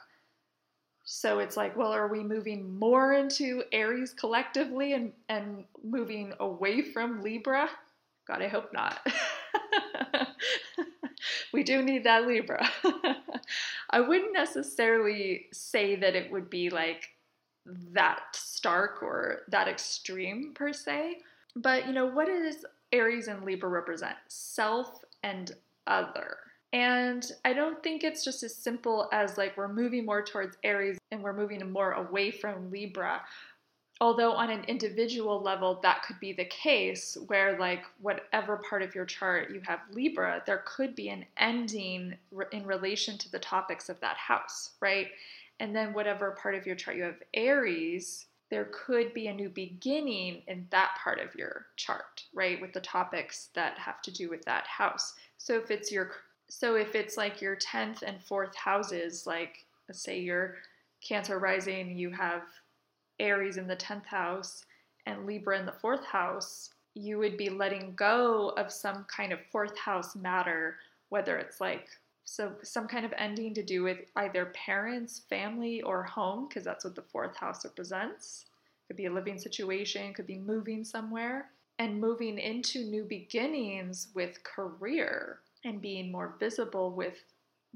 So 1.05 1.39
it's 1.39 1.57
like, 1.57 1.75
well, 1.75 1.91
are 1.91 2.07
we 2.07 2.21
moving 2.23 2.77
more 2.77 3.13
into 3.13 3.63
Aries 3.71 4.13
collectively 4.13 4.93
and, 4.93 5.11
and 5.27 5.63
moving 5.83 6.33
away 6.39 6.81
from 6.81 7.21
Libra? 7.21 7.69
God, 8.27 8.41
I 8.43 8.47
hope 8.47 8.71
not. 8.73 8.99
we 11.53 11.63
do 11.63 11.81
need 11.81 12.03
that 12.03 12.27
Libra. 12.27 12.69
I 13.89 14.01
wouldn't 14.01 14.33
necessarily 14.33 15.47
say 15.51 15.95
that 15.95 16.15
it 16.15 16.31
would 16.31 16.49
be 16.49 16.69
like 16.69 17.09
that 17.65 18.19
stark 18.33 19.01
or 19.01 19.41
that 19.47 19.67
extreme 19.67 20.51
per 20.53 20.73
se. 20.73 21.17
But 21.55 21.87
you 21.87 21.93
know, 21.93 22.05
what 22.05 22.27
does 22.27 22.65
Aries 22.91 23.27
and 23.27 23.43
Libra 23.43 23.69
represent? 23.69 24.15
Self 24.27 25.03
and 25.23 25.51
other. 25.87 26.37
And 26.71 27.25
I 27.45 27.53
don't 27.53 27.81
think 27.81 28.03
it's 28.03 28.23
just 28.23 28.43
as 28.43 28.55
simple 28.55 29.09
as 29.11 29.37
like 29.37 29.57
we're 29.57 29.73
moving 29.73 30.05
more 30.05 30.23
towards 30.23 30.57
Aries 30.63 30.99
and 31.11 31.23
we're 31.23 31.33
moving 31.33 31.71
more 31.71 31.93
away 31.93 32.31
from 32.31 32.69
Libra. 32.71 33.21
Although, 34.01 34.31
on 34.31 34.49
an 34.49 34.63
individual 34.65 35.41
level, 35.41 35.79
that 35.83 36.03
could 36.03 36.21
be 36.21 36.31
the 36.31 36.45
case 36.45 37.17
where, 37.27 37.59
like, 37.59 37.83
whatever 37.99 38.61
part 38.69 38.81
of 38.81 38.95
your 38.95 39.03
chart 39.03 39.51
you 39.51 39.59
have 39.65 39.81
Libra, 39.91 40.41
there 40.45 40.63
could 40.65 40.95
be 40.95 41.09
an 41.09 41.25
ending 41.35 42.15
in 42.53 42.65
relation 42.65 43.17
to 43.17 43.29
the 43.29 43.39
topics 43.39 43.89
of 43.89 43.99
that 43.99 44.15
house, 44.15 44.71
right? 44.79 45.07
And 45.59 45.75
then, 45.75 45.91
whatever 45.91 46.31
part 46.31 46.55
of 46.55 46.65
your 46.65 46.77
chart 46.77 46.95
you 46.95 47.03
have 47.03 47.21
Aries, 47.33 48.27
there 48.49 48.69
could 48.73 49.13
be 49.13 49.27
a 49.27 49.33
new 49.33 49.49
beginning 49.49 50.41
in 50.47 50.65
that 50.71 50.97
part 51.01 51.19
of 51.19 51.35
your 51.35 51.67
chart, 51.75 52.25
right? 52.33 52.59
With 52.59 52.73
the 52.73 52.81
topics 52.81 53.49
that 53.53 53.77
have 53.77 54.01
to 54.03 54.11
do 54.11 54.29
with 54.29 54.43
that 54.45 54.65
house. 54.65 55.13
So 55.37 55.55
if 55.55 55.71
it's 55.71 55.91
your 55.91 56.11
so 56.51 56.75
if 56.75 56.95
it's 56.95 57.15
like 57.15 57.41
your 57.41 57.55
10th 57.55 58.01
and 58.01 58.17
4th 58.19 58.55
houses, 58.55 59.27
like 59.27 59.65
let's 59.87 60.01
say 60.01 60.19
your 60.19 60.55
Cancer 61.01 61.37
rising, 61.39 61.95
you 61.97 62.09
have 62.09 62.41
Aries 63.19 63.57
in 63.57 63.67
the 63.67 63.75
10th 63.75 64.05
house 64.05 64.65
and 65.05 65.25
Libra 65.25 65.59
in 65.59 65.65
the 65.65 65.71
4th 65.71 66.03
house, 66.03 66.71
you 66.95 67.19
would 67.19 67.37
be 67.37 67.49
letting 67.49 67.93
go 67.95 68.49
of 68.57 68.71
some 68.71 69.05
kind 69.05 69.31
of 69.31 69.39
4th 69.53 69.77
house 69.77 70.15
matter, 70.15 70.77
whether 71.09 71.37
it's 71.37 71.61
like 71.61 71.87
so 72.29 72.53
some 72.61 72.87
kind 72.87 73.05
of 73.05 73.13
ending 73.17 73.55
to 73.55 73.63
do 73.63 73.81
with 73.81 73.97
either 74.15 74.53
parents, 74.53 75.23
family, 75.29 75.81
or 75.81 76.03
home, 76.03 76.47
because 76.47 76.63
that's 76.63 76.85
what 76.85 76.93
the 76.93 77.01
fourth 77.01 77.35
house 77.35 77.65
represents. 77.65 78.45
Could 78.87 78.97
be 78.97 79.07
a 79.07 79.11
living 79.11 79.39
situation, 79.39 80.13
could 80.13 80.27
be 80.27 80.37
moving 80.37 80.83
somewhere, 80.83 81.49
and 81.79 81.99
moving 81.99 82.37
into 82.37 82.83
new 82.83 83.03
beginnings 83.03 84.09
with 84.13 84.43
career 84.43 85.39
and 85.65 85.81
being 85.81 86.11
more 86.11 86.35
visible 86.39 86.91
with 86.91 87.23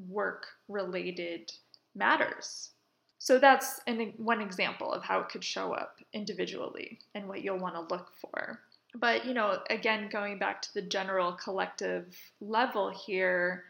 work 0.08 0.46
related 0.68 1.52
matters. 1.96 2.72
So 3.18 3.40
that's 3.40 3.82
an, 3.88 4.14
one 4.18 4.42
example 4.42 4.92
of 4.92 5.04
how 5.04 5.20
it 5.22 5.30
could 5.30 5.44
show 5.44 5.74
up 5.74 5.98
individually 6.14 7.00
and 7.16 7.28
what 7.28 7.44
you'll 7.44 7.58
want 7.58 7.76
to 7.76 7.96
look 7.96 8.12
for. 8.22 8.60
But, 8.96 9.26
you 9.26 9.34
know, 9.34 9.60
again, 9.72 10.10
going 10.12 10.38
back 10.38 10.62
to 10.62 10.74
the 10.76 10.82
general 10.84 11.32
collective 11.34 12.16
level 12.40 12.92
here, 12.92 13.64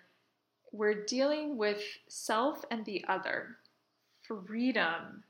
we're 0.73 1.05
dealing 1.05 1.55
with 1.55 1.81
self 2.09 2.65
and 2.71 2.83
the 2.83 3.05
other, 3.07 3.55
freedom 4.23 5.23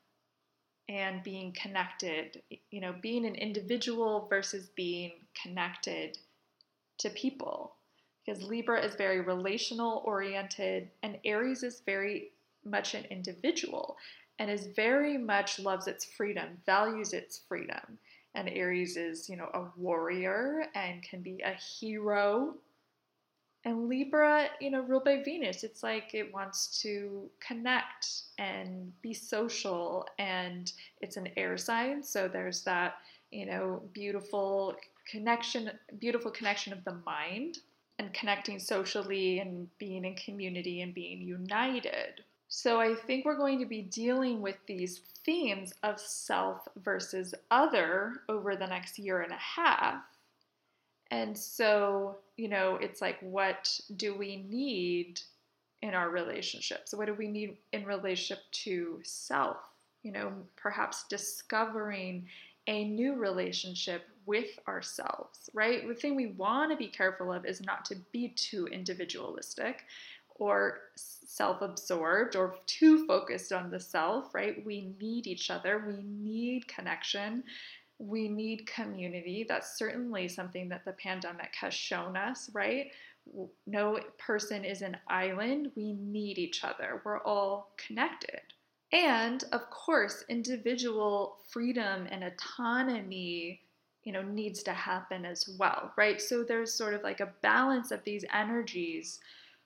and 0.89 1.21
being 1.21 1.51
connected, 1.51 2.41
you 2.71 2.79
know, 2.79 2.95
being 3.01 3.25
an 3.25 3.35
individual 3.35 4.25
versus 4.29 4.69
being 4.75 5.11
connected 5.41 6.17
to 6.97 7.09
people. 7.09 7.75
Because 8.25 8.41
Libra 8.41 8.83
is 8.83 8.95
very 8.95 9.19
relational 9.19 10.01
oriented 10.05 10.89
and 11.03 11.19
Aries 11.25 11.61
is 11.61 11.81
very 11.85 12.31
much 12.63 12.93
an 12.93 13.03
individual 13.09 13.97
and 14.39 14.49
is 14.49 14.67
very 14.67 15.17
much 15.17 15.59
loves 15.59 15.87
its 15.87 16.05
freedom, 16.05 16.57
values 16.65 17.11
its 17.11 17.41
freedom. 17.49 17.99
And 18.33 18.49
Aries 18.49 18.95
is, 18.95 19.29
you 19.29 19.35
know, 19.35 19.49
a 19.53 19.67
warrior 19.77 20.65
and 20.73 21.03
can 21.03 21.21
be 21.21 21.41
a 21.41 21.53
hero 21.53 22.55
and 23.65 23.87
Libra, 23.87 24.47
you 24.59 24.69
know, 24.69 24.81
ruled 24.81 25.05
by 25.05 25.23
Venus, 25.23 25.63
it's 25.63 25.83
like 25.83 26.13
it 26.13 26.33
wants 26.33 26.81
to 26.81 27.29
connect 27.39 28.07
and 28.37 28.91
be 29.01 29.13
social, 29.13 30.05
and 30.19 30.73
it's 31.01 31.17
an 31.17 31.29
air 31.37 31.57
sign, 31.57 32.03
so 32.03 32.27
there's 32.27 32.63
that, 32.63 32.95
you 33.31 33.45
know, 33.45 33.81
beautiful 33.93 34.75
connection, 35.09 35.71
beautiful 35.99 36.31
connection 36.31 36.73
of 36.73 36.83
the 36.83 36.95
mind 37.05 37.59
and 37.99 38.13
connecting 38.13 38.59
socially 38.59 39.39
and 39.39 39.67
being 39.77 40.03
in 40.03 40.15
community 40.15 40.81
and 40.81 40.93
being 40.93 41.21
united. 41.21 42.23
So 42.49 42.79
I 42.79 42.95
think 42.95 43.25
we're 43.25 43.37
going 43.37 43.59
to 43.59 43.65
be 43.65 43.81
dealing 43.81 44.41
with 44.41 44.57
these 44.67 45.01
themes 45.25 45.73
of 45.83 45.99
self 45.99 46.67
versus 46.83 47.33
other 47.49 48.21
over 48.29 48.55
the 48.55 48.67
next 48.67 48.99
year 48.99 49.21
and 49.21 49.31
a 49.31 49.37
half. 49.37 50.03
And 51.13 51.37
so, 51.37 52.17
you 52.37 52.47
know, 52.47 52.79
it's 52.81 52.99
like, 52.99 53.19
what 53.21 53.79
do 53.97 54.15
we 54.17 54.47
need 54.49 55.21
in 55.83 55.93
our 55.93 56.09
relationships? 56.09 56.91
What 56.91 57.05
do 57.05 57.13
we 57.13 57.27
need 57.27 57.57
in 57.71 57.85
relationship 57.85 58.43
to 58.63 58.99
self? 59.03 59.57
You 60.01 60.11
know, 60.11 60.33
perhaps 60.55 61.05
discovering 61.07 62.27
a 62.65 62.85
new 62.85 63.13
relationship 63.13 64.07
with 64.25 64.57
ourselves, 64.67 65.51
right? 65.53 65.87
The 65.87 65.93
thing 65.93 66.15
we 66.15 66.31
want 66.31 66.71
to 66.71 66.77
be 66.77 66.87
careful 66.87 67.31
of 67.31 67.45
is 67.45 67.61
not 67.61 67.85
to 67.85 67.95
be 68.11 68.29
too 68.29 68.65
individualistic 68.65 69.83
or 70.37 70.79
self 70.95 71.61
absorbed 71.61 72.35
or 72.35 72.55
too 72.65 73.05
focused 73.05 73.53
on 73.53 73.69
the 73.69 73.79
self, 73.79 74.33
right? 74.33 74.65
We 74.65 74.95
need 74.99 75.27
each 75.27 75.51
other, 75.51 75.83
we 75.85 76.01
need 76.01 76.67
connection 76.67 77.43
we 77.99 78.27
need 78.27 78.67
community. 78.67 79.45
That's 79.47 79.77
certainly 79.77 80.27
something 80.27 80.69
that 80.69 80.85
the 80.85 80.93
pandemic 80.93 81.53
has 81.59 81.73
shown 81.73 82.17
us, 82.17 82.49
right? 82.53 82.91
No 83.65 83.99
person 84.17 84.65
is 84.65 84.81
an 84.81 84.97
island. 85.07 85.71
We 85.75 85.93
need 85.93 86.37
each 86.37 86.63
other. 86.63 87.01
We're 87.05 87.21
all 87.21 87.71
connected. 87.77 88.41
And 88.91 89.43
of 89.51 89.69
course, 89.69 90.23
individual 90.29 91.37
freedom 91.49 92.07
and 92.11 92.23
autonomy, 92.23 93.61
you 94.03 94.11
know, 94.11 94.21
needs 94.21 94.61
to 94.63 94.73
happen 94.73 95.25
as 95.25 95.49
well, 95.57 95.93
right? 95.97 96.21
So 96.21 96.43
there's 96.43 96.73
sort 96.73 96.93
of 96.93 97.03
like 97.03 97.21
a 97.21 97.33
balance 97.41 97.91
of 97.91 98.03
these 98.03 98.25
energies. 98.33 99.19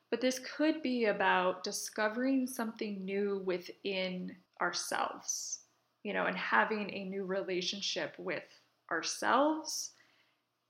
But 0.10 0.22
this 0.22 0.40
could 0.40 0.82
be 0.82 1.06
about 1.06 1.64
discovering 1.64 2.48
something 2.48 3.04
new 3.04 3.42
within 3.46 4.36
ourselves 4.62 5.60
you 6.08 6.14
know, 6.14 6.26
and 6.26 6.38
having 6.38 6.90
a 6.94 7.04
new 7.04 7.26
relationship 7.26 8.16
with 8.18 8.46
ourselves 8.90 9.92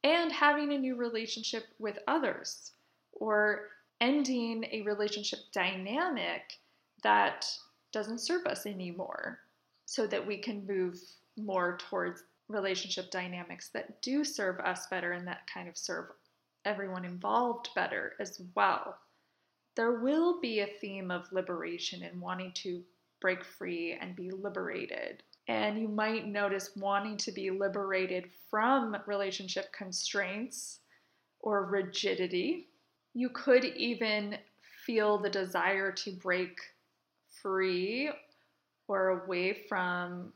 and 0.03 0.31
having 0.31 0.73
a 0.73 0.77
new 0.79 0.95
relationship 0.95 1.65
with 1.77 1.99
others 2.07 2.71
or 3.13 3.67
ending 4.01 4.65
a 4.71 4.81
relationship 4.81 5.37
dynamic 5.53 6.53
that 7.03 7.47
doesn't 7.91 8.17
serve 8.17 8.47
us 8.47 8.65
anymore 8.65 9.37
so 9.85 10.07
that 10.07 10.25
we 10.25 10.39
can 10.39 10.65
move 10.65 10.99
more 11.37 11.77
towards 11.87 12.23
relationship 12.49 13.11
dynamics 13.11 13.69
that 13.75 14.01
do 14.01 14.23
serve 14.23 14.59
us 14.61 14.87
better 14.87 15.11
and 15.11 15.27
that 15.27 15.45
kind 15.53 15.69
of 15.69 15.77
serve 15.77 16.05
everyone 16.65 17.05
involved 17.05 17.69
better 17.75 18.13
as 18.19 18.41
well. 18.55 18.97
There 19.75 19.99
will 19.99 20.41
be 20.41 20.61
a 20.61 20.73
theme 20.81 21.11
of 21.11 21.31
liberation 21.31 22.01
and 22.01 22.19
wanting 22.19 22.53
to 22.63 22.81
break 23.21 23.43
free 23.43 23.97
and 23.99 24.15
be 24.15 24.31
liberated. 24.31 25.23
And 25.47 25.79
you 25.79 25.87
might 25.87 26.27
notice 26.27 26.71
wanting 26.75 27.17
to 27.17 27.31
be 27.31 27.49
liberated 27.51 28.29
from 28.49 28.97
relationship 29.05 29.71
constraints 29.71 30.79
or 31.39 31.65
rigidity. 31.65 32.67
You 33.13 33.29
could 33.29 33.63
even 33.63 34.37
feel 34.85 35.17
the 35.17 35.29
desire 35.29 35.91
to 35.91 36.11
break 36.11 36.57
free 37.41 38.09
or 38.87 39.09
away 39.09 39.53
from 39.67 40.33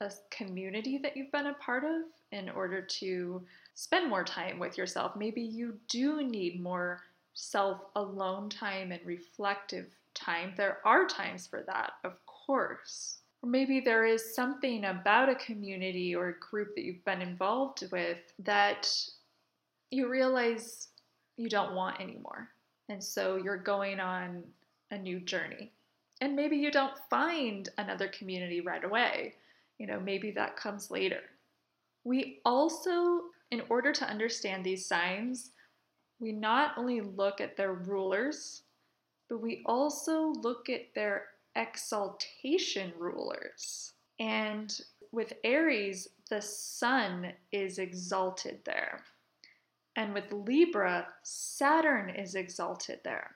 a 0.00 0.10
community 0.30 0.98
that 0.98 1.16
you've 1.16 1.32
been 1.32 1.48
a 1.48 1.54
part 1.54 1.84
of 1.84 2.02
in 2.32 2.48
order 2.48 2.80
to 2.82 3.42
spend 3.74 4.08
more 4.08 4.24
time 4.24 4.58
with 4.58 4.76
yourself. 4.76 5.16
Maybe 5.16 5.40
you 5.40 5.74
do 5.88 6.22
need 6.22 6.62
more 6.62 7.02
self 7.34 7.80
alone 7.94 8.48
time 8.48 8.92
and 8.92 9.04
reflective 9.04 9.86
time. 10.14 10.52
There 10.56 10.78
are 10.84 11.06
times 11.06 11.46
for 11.46 11.62
that, 11.66 11.92
of 12.04 12.14
course. 12.26 13.17
Or 13.42 13.48
maybe 13.48 13.80
there 13.80 14.04
is 14.04 14.34
something 14.34 14.84
about 14.84 15.28
a 15.28 15.34
community 15.36 16.14
or 16.14 16.28
a 16.28 16.38
group 16.38 16.74
that 16.74 16.84
you've 16.84 17.04
been 17.04 17.22
involved 17.22 17.84
with 17.92 18.18
that 18.40 18.92
you 19.90 20.08
realize 20.08 20.88
you 21.36 21.48
don't 21.48 21.74
want 21.74 22.00
anymore. 22.00 22.48
And 22.88 23.02
so 23.02 23.36
you're 23.36 23.56
going 23.56 24.00
on 24.00 24.42
a 24.90 24.98
new 24.98 25.20
journey. 25.20 25.70
And 26.20 26.34
maybe 26.34 26.56
you 26.56 26.70
don't 26.70 26.98
find 27.08 27.68
another 27.78 28.08
community 28.08 28.60
right 28.60 28.82
away. 28.82 29.34
You 29.78 29.86
know, 29.86 30.00
maybe 30.00 30.32
that 30.32 30.56
comes 30.56 30.90
later. 30.90 31.20
We 32.04 32.40
also, 32.44 33.22
in 33.52 33.62
order 33.68 33.92
to 33.92 34.08
understand 34.08 34.64
these 34.64 34.86
signs, 34.86 35.52
we 36.18 36.32
not 36.32 36.72
only 36.76 37.00
look 37.00 37.40
at 37.40 37.56
their 37.56 37.74
rulers, 37.74 38.62
but 39.28 39.40
we 39.40 39.62
also 39.66 40.32
look 40.40 40.68
at 40.68 40.92
their 40.94 41.26
exaltation 41.58 42.92
rulers. 42.98 43.92
And 44.18 44.80
with 45.12 45.34
Aries, 45.44 46.08
the 46.30 46.40
sun 46.40 47.32
is 47.52 47.78
exalted 47.78 48.60
there. 48.64 49.02
And 49.96 50.14
with 50.14 50.32
Libra, 50.32 51.08
Saturn 51.24 52.10
is 52.10 52.34
exalted 52.34 53.00
there. 53.04 53.32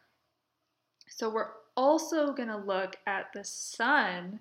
So 1.08 1.28
we're 1.28 1.50
also 1.76 2.32
going 2.32 2.48
to 2.48 2.56
look 2.56 2.96
at 3.06 3.32
the 3.34 3.44
sun 3.44 4.38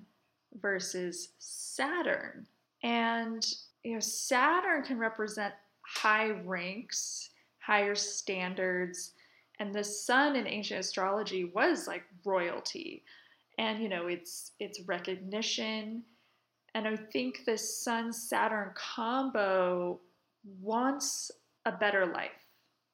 versus 0.62 1.30
Saturn. 1.40 2.46
And 2.84 3.46
you 3.84 3.94
know, 3.94 4.00
Saturn 4.00 4.84
can 4.84 5.00
represent 5.00 5.54
high 5.82 6.30
ranks, 6.30 7.32
higher 7.60 7.96
standards, 7.96 9.14
and 9.60 9.74
the 9.74 9.84
sun 9.84 10.36
in 10.36 10.48
ancient 10.48 10.80
astrology 10.80 11.46
was 11.46 11.88
like 11.88 12.04
royalty 12.26 13.04
and 13.58 13.82
you 13.82 13.90
know 13.90 14.08
it's 14.08 14.52
it's 14.60 14.82
recognition. 14.88 16.04
And 16.74 16.88
i 16.88 16.96
think 16.96 17.42
the 17.46 17.58
sun 17.58 18.14
saturn 18.14 18.72
combo 18.76 20.00
wants 20.62 21.32
a 21.66 21.72
better 21.72 22.06
life. 22.06 22.46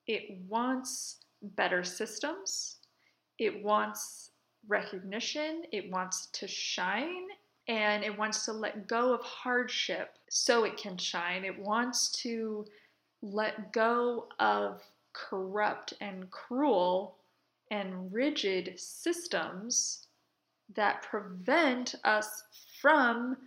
It 0.07 0.39
wants 0.47 1.17
better 1.41 1.83
systems. 1.83 2.77
It 3.39 3.63
wants 3.63 4.31
recognition. 4.67 5.63
It 5.71 5.91
wants 5.91 6.27
to 6.33 6.47
shine. 6.47 7.27
And 7.67 8.03
it 8.03 8.17
wants 8.17 8.45
to 8.45 8.53
let 8.53 8.87
go 8.87 9.13
of 9.13 9.21
hardship 9.21 10.15
so 10.29 10.63
it 10.63 10.77
can 10.77 10.97
shine. 10.97 11.43
It 11.43 11.59
wants 11.59 12.11
to 12.23 12.65
let 13.21 13.73
go 13.73 14.27
of 14.39 14.81
corrupt 15.13 15.93
and 15.99 16.29
cruel 16.31 17.17
and 17.71 18.13
rigid 18.13 18.73
systems 18.79 20.06
that 20.75 21.01
prevent 21.01 21.95
us 22.03 22.43
from 22.81 23.37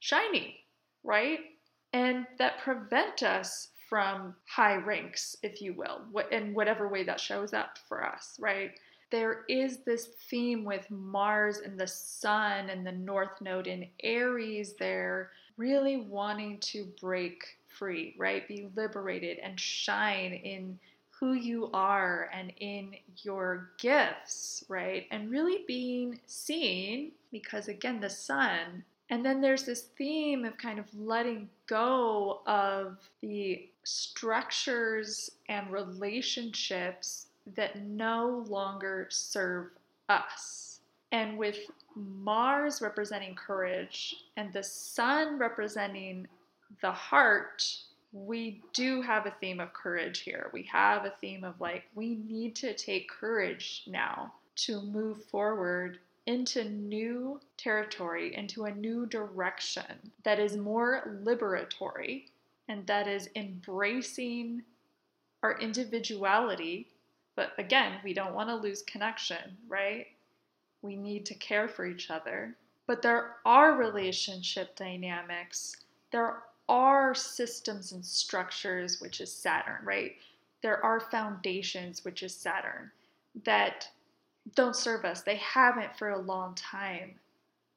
shining, 0.00 0.52
right? 1.04 1.40
And 1.92 2.26
that 2.38 2.58
prevent 2.58 3.22
us 3.22 3.68
from 3.88 4.34
high 4.48 4.76
ranks, 4.76 5.36
if 5.42 5.60
you 5.60 5.74
will, 5.74 6.00
in 6.30 6.54
whatever 6.54 6.88
way 6.88 7.04
that 7.04 7.20
shows 7.20 7.52
up 7.52 7.76
for 7.88 8.04
us, 8.04 8.36
right? 8.40 8.72
There 9.10 9.44
is 9.46 9.84
this 9.84 10.08
theme 10.30 10.64
with 10.64 10.90
Mars 10.90 11.58
and 11.58 11.78
the 11.78 11.86
Sun 11.86 12.70
and 12.70 12.86
the 12.86 12.92
North 12.92 13.42
Node 13.42 13.66
in 13.66 13.86
Aries 14.02 14.72
there, 14.78 15.32
really 15.58 15.98
wanting 15.98 16.58
to 16.60 16.86
break 16.98 17.44
free, 17.68 18.14
right? 18.16 18.48
Be 18.48 18.70
liberated 18.74 19.38
and 19.40 19.60
shine 19.60 20.32
in 20.32 20.78
who 21.22 21.34
you 21.34 21.70
are 21.72 22.28
and 22.34 22.52
in 22.58 22.96
your 23.18 23.70
gifts, 23.78 24.64
right? 24.68 25.06
And 25.12 25.30
really 25.30 25.62
being 25.68 26.18
seen 26.26 27.12
because, 27.30 27.68
again, 27.68 28.00
the 28.00 28.10
sun. 28.10 28.82
And 29.08 29.24
then 29.24 29.40
there's 29.40 29.62
this 29.62 29.82
theme 29.96 30.44
of 30.44 30.58
kind 30.58 30.80
of 30.80 30.86
letting 30.98 31.48
go 31.68 32.40
of 32.48 33.08
the 33.20 33.68
structures 33.84 35.30
and 35.48 35.70
relationships 35.70 37.26
that 37.54 37.80
no 37.80 38.44
longer 38.48 39.06
serve 39.08 39.68
us. 40.08 40.80
And 41.12 41.38
with 41.38 41.58
Mars 41.94 42.82
representing 42.82 43.36
courage 43.36 44.24
and 44.36 44.52
the 44.52 44.64
sun 44.64 45.38
representing 45.38 46.26
the 46.80 46.90
heart, 46.90 47.64
we 48.12 48.60
do 48.74 49.00
have 49.00 49.26
a 49.26 49.34
theme 49.40 49.58
of 49.58 49.72
courage 49.72 50.20
here. 50.20 50.50
We 50.52 50.64
have 50.64 51.04
a 51.04 51.14
theme 51.20 51.44
of 51.44 51.60
like, 51.60 51.84
we 51.94 52.16
need 52.16 52.54
to 52.56 52.74
take 52.74 53.10
courage 53.10 53.84
now 53.86 54.34
to 54.54 54.82
move 54.82 55.24
forward 55.24 55.98
into 56.26 56.64
new 56.64 57.40
territory, 57.56 58.36
into 58.36 58.64
a 58.64 58.74
new 58.74 59.06
direction 59.06 60.12
that 60.24 60.38
is 60.38 60.56
more 60.56 61.18
liberatory 61.24 62.24
and 62.68 62.86
that 62.86 63.08
is 63.08 63.28
embracing 63.34 64.62
our 65.42 65.58
individuality. 65.58 66.86
But 67.34 67.52
again, 67.58 67.94
we 68.04 68.12
don't 68.12 68.34
want 68.34 68.50
to 68.50 68.56
lose 68.56 68.82
connection, 68.82 69.56
right? 69.66 70.06
We 70.82 70.96
need 70.96 71.24
to 71.26 71.34
care 71.34 71.66
for 71.66 71.86
each 71.86 72.10
other. 72.10 72.54
But 72.86 73.00
there 73.00 73.36
are 73.44 73.72
relationship 73.72 74.76
dynamics. 74.76 75.76
There 76.12 76.42
are 76.72 77.14
systems 77.14 77.92
and 77.92 78.04
structures, 78.04 78.98
which 78.98 79.20
is 79.20 79.30
Saturn, 79.30 79.84
right? 79.84 80.12
There 80.62 80.82
are 80.82 81.00
foundations, 81.00 82.02
which 82.02 82.22
is 82.22 82.34
Saturn, 82.34 82.90
that 83.44 83.88
don't 84.54 84.74
serve 84.74 85.04
us. 85.04 85.20
They 85.20 85.36
haven't 85.36 85.94
for 85.98 86.08
a 86.08 86.18
long 86.18 86.54
time. 86.54 87.10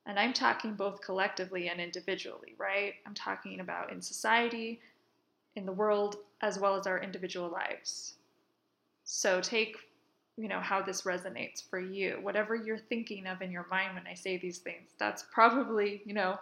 And 0.06 0.18
I'm 0.18 0.32
talking 0.32 0.76
both 0.76 1.02
collectively 1.02 1.68
and 1.68 1.82
individually, 1.82 2.56
right? 2.58 2.94
I'm 3.06 3.14
talking 3.14 3.60
about 3.60 3.92
in 3.92 4.02
society, 4.02 4.80
in 5.58 5.66
the 5.66 5.74
world, 5.74 6.16
as 6.40 6.58
well 6.58 6.78
as 6.78 6.88
our 6.88 7.02
individual 7.02 7.50
lives. 7.50 8.14
So 9.04 9.42
take, 9.42 9.76
you 10.38 10.48
know, 10.48 10.62
how 10.62 10.82
this 10.82 11.02
resonates 11.02 11.62
for 11.70 11.82
you. 11.82 12.20
Whatever 12.22 12.56
you're 12.56 12.78
thinking 12.78 13.28
of 13.28 13.42
in 13.42 13.52
your 13.52 13.68
mind 13.70 13.96
when 13.96 14.08
I 14.08 14.14
say 14.14 14.38
these 14.38 14.60
things, 14.60 14.92
that's 14.98 15.26
probably, 15.34 16.02
you 16.06 16.14
know, 16.14 16.40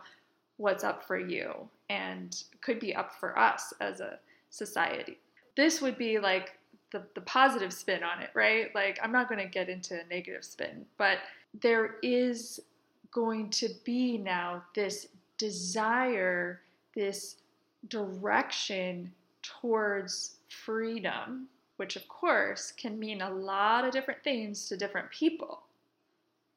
what's 0.58 0.84
up 0.84 1.06
for 1.06 1.18
you 1.18 1.54
and 1.90 2.44
could 2.62 2.80
be 2.80 2.96
up 2.96 3.14
for 3.20 3.38
us 3.38 3.74
as 3.82 4.00
a 4.00 4.20
society. 4.50 5.18
This 5.56 5.82
would 5.82 5.98
be 5.98 6.20
like 6.20 6.58
the, 6.92 7.04
the 7.16 7.22
positive 7.22 7.74
spin 7.74 8.04
on 8.04 8.22
it, 8.22 8.30
right? 8.34 8.74
Like, 8.74 9.00
I'm 9.04 9.12
not 9.12 9.28
going 9.28 9.42
to 9.42 9.48
get 9.48 9.70
into 9.70 10.00
a 10.00 10.06
negative 10.10 10.46
spin, 10.46 10.86
but 10.98 11.18
there 11.62 11.96
is 12.02 12.60
going 13.12 13.50
to 13.50 13.70
be 13.84 14.18
now 14.18 14.64
this 14.74 15.08
desire, 15.38 16.62
this 16.96 17.36
direction 17.90 19.12
towards 19.42 20.36
freedom, 20.50 21.48
which 21.78 21.96
of 21.96 22.08
course 22.08 22.72
can 22.72 22.98
mean 23.00 23.22
a 23.22 23.30
lot 23.30 23.86
of 23.86 23.92
different 23.92 24.24
things 24.24 24.68
to 24.70 24.78
different 24.78 25.10
people. 25.12 25.62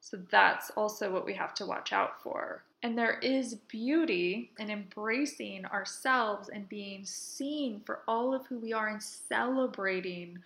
So 0.01 0.19
that's 0.31 0.71
also 0.71 1.11
what 1.11 1.27
we 1.27 1.35
have 1.35 1.53
to 1.55 1.67
watch 1.67 1.93
out 1.93 2.23
for. 2.23 2.63
And 2.87 2.96
there 2.96 3.18
is 3.18 3.57
beauty 3.66 4.53
in 4.61 4.70
embracing 4.70 5.66
ourselves 5.66 6.51
and 6.51 6.68
being 6.68 7.05
seen 7.05 7.81
for 7.85 8.03
all 8.07 8.33
of 8.33 8.46
who 8.46 8.61
we 8.61 8.72
are 8.72 8.87
and 8.87 9.03
celebrating 9.03 10.38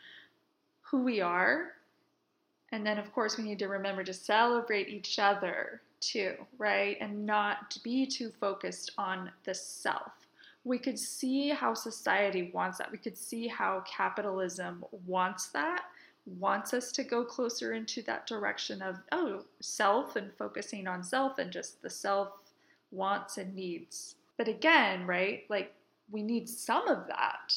who 0.80 1.02
we 1.02 1.20
are. 1.20 1.72
And 2.72 2.86
then, 2.86 2.96
of 2.96 3.12
course, 3.12 3.36
we 3.36 3.44
need 3.44 3.58
to 3.58 3.68
remember 3.68 4.02
to 4.04 4.14
celebrate 4.14 4.88
each 4.88 5.18
other 5.18 5.82
too, 6.00 6.32
right? 6.56 6.96
And 6.98 7.26
not 7.26 7.76
be 7.84 8.06
too 8.06 8.32
focused 8.40 8.92
on 8.96 9.30
the 9.44 9.52
self. 9.52 10.12
We 10.64 10.78
could 10.78 10.98
see 10.98 11.50
how 11.50 11.74
society 11.74 12.52
wants 12.54 12.78
that. 12.78 12.90
We 12.90 12.96
could 12.96 13.18
see 13.18 13.48
how 13.48 13.84
capitalism 13.86 14.82
wants 15.06 15.48
that, 15.48 15.82
wants 16.26 16.74
us 16.74 16.92
to 16.92 17.04
go 17.04 17.24
closer 17.24 17.72
into 17.72 18.02
that 18.02 18.26
direction 18.26 18.82
of, 18.82 18.96
oh, 19.12 19.44
self 19.60 20.16
and 20.16 20.32
focusing 20.38 20.86
on 20.86 21.02
self 21.02 21.38
and 21.38 21.50
just 21.50 21.82
the 21.82 21.90
self 21.90 22.28
wants 22.90 23.38
and 23.38 23.54
needs. 23.54 24.16
But 24.36 24.48
again, 24.48 25.06
right, 25.06 25.44
like 25.48 25.74
we 26.10 26.22
need 26.22 26.48
some 26.48 26.88
of 26.88 27.06
that, 27.08 27.54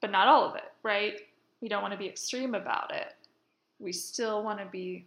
but 0.00 0.10
not 0.10 0.28
all 0.28 0.44
of 0.44 0.56
it, 0.56 0.72
right? 0.82 1.20
We 1.60 1.68
don't 1.68 1.82
want 1.82 1.92
to 1.92 1.98
be 1.98 2.08
extreme 2.08 2.54
about 2.54 2.94
it. 2.94 3.14
We 3.78 3.92
still 3.92 4.42
want 4.42 4.58
to 4.58 4.66
be, 4.66 5.06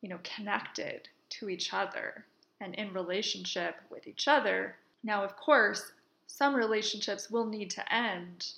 you 0.00 0.08
know, 0.08 0.18
connected 0.22 1.08
to 1.30 1.48
each 1.48 1.72
other 1.72 2.24
and 2.60 2.74
in 2.74 2.92
relationship 2.92 3.76
with 3.90 4.06
each 4.06 4.28
other. 4.28 4.76
Now, 5.02 5.24
of 5.24 5.36
course, 5.36 5.92
some 6.26 6.54
relationships 6.54 7.30
will 7.30 7.46
need 7.46 7.70
to 7.70 7.94
end. 7.94 8.52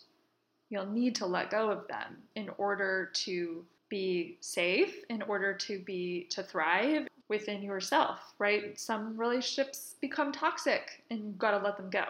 You'll 0.70 0.86
need 0.86 1.14
to 1.16 1.26
let 1.26 1.50
go 1.50 1.70
of 1.70 1.88
them 1.88 2.18
in 2.34 2.50
order 2.58 3.10
to 3.14 3.64
be 3.94 4.36
safe, 4.40 5.04
in 5.08 5.22
order 5.22 5.54
to 5.54 5.78
be 5.78 6.26
to 6.28 6.42
thrive 6.42 7.06
within 7.28 7.62
yourself, 7.62 8.34
right? 8.40 8.76
Some 8.76 9.16
relationships 9.16 9.94
become 10.00 10.32
toxic 10.32 11.04
and 11.10 11.20
you've 11.20 11.38
got 11.38 11.52
to 11.52 11.64
let 11.64 11.76
them 11.76 11.90
go. 11.90 12.06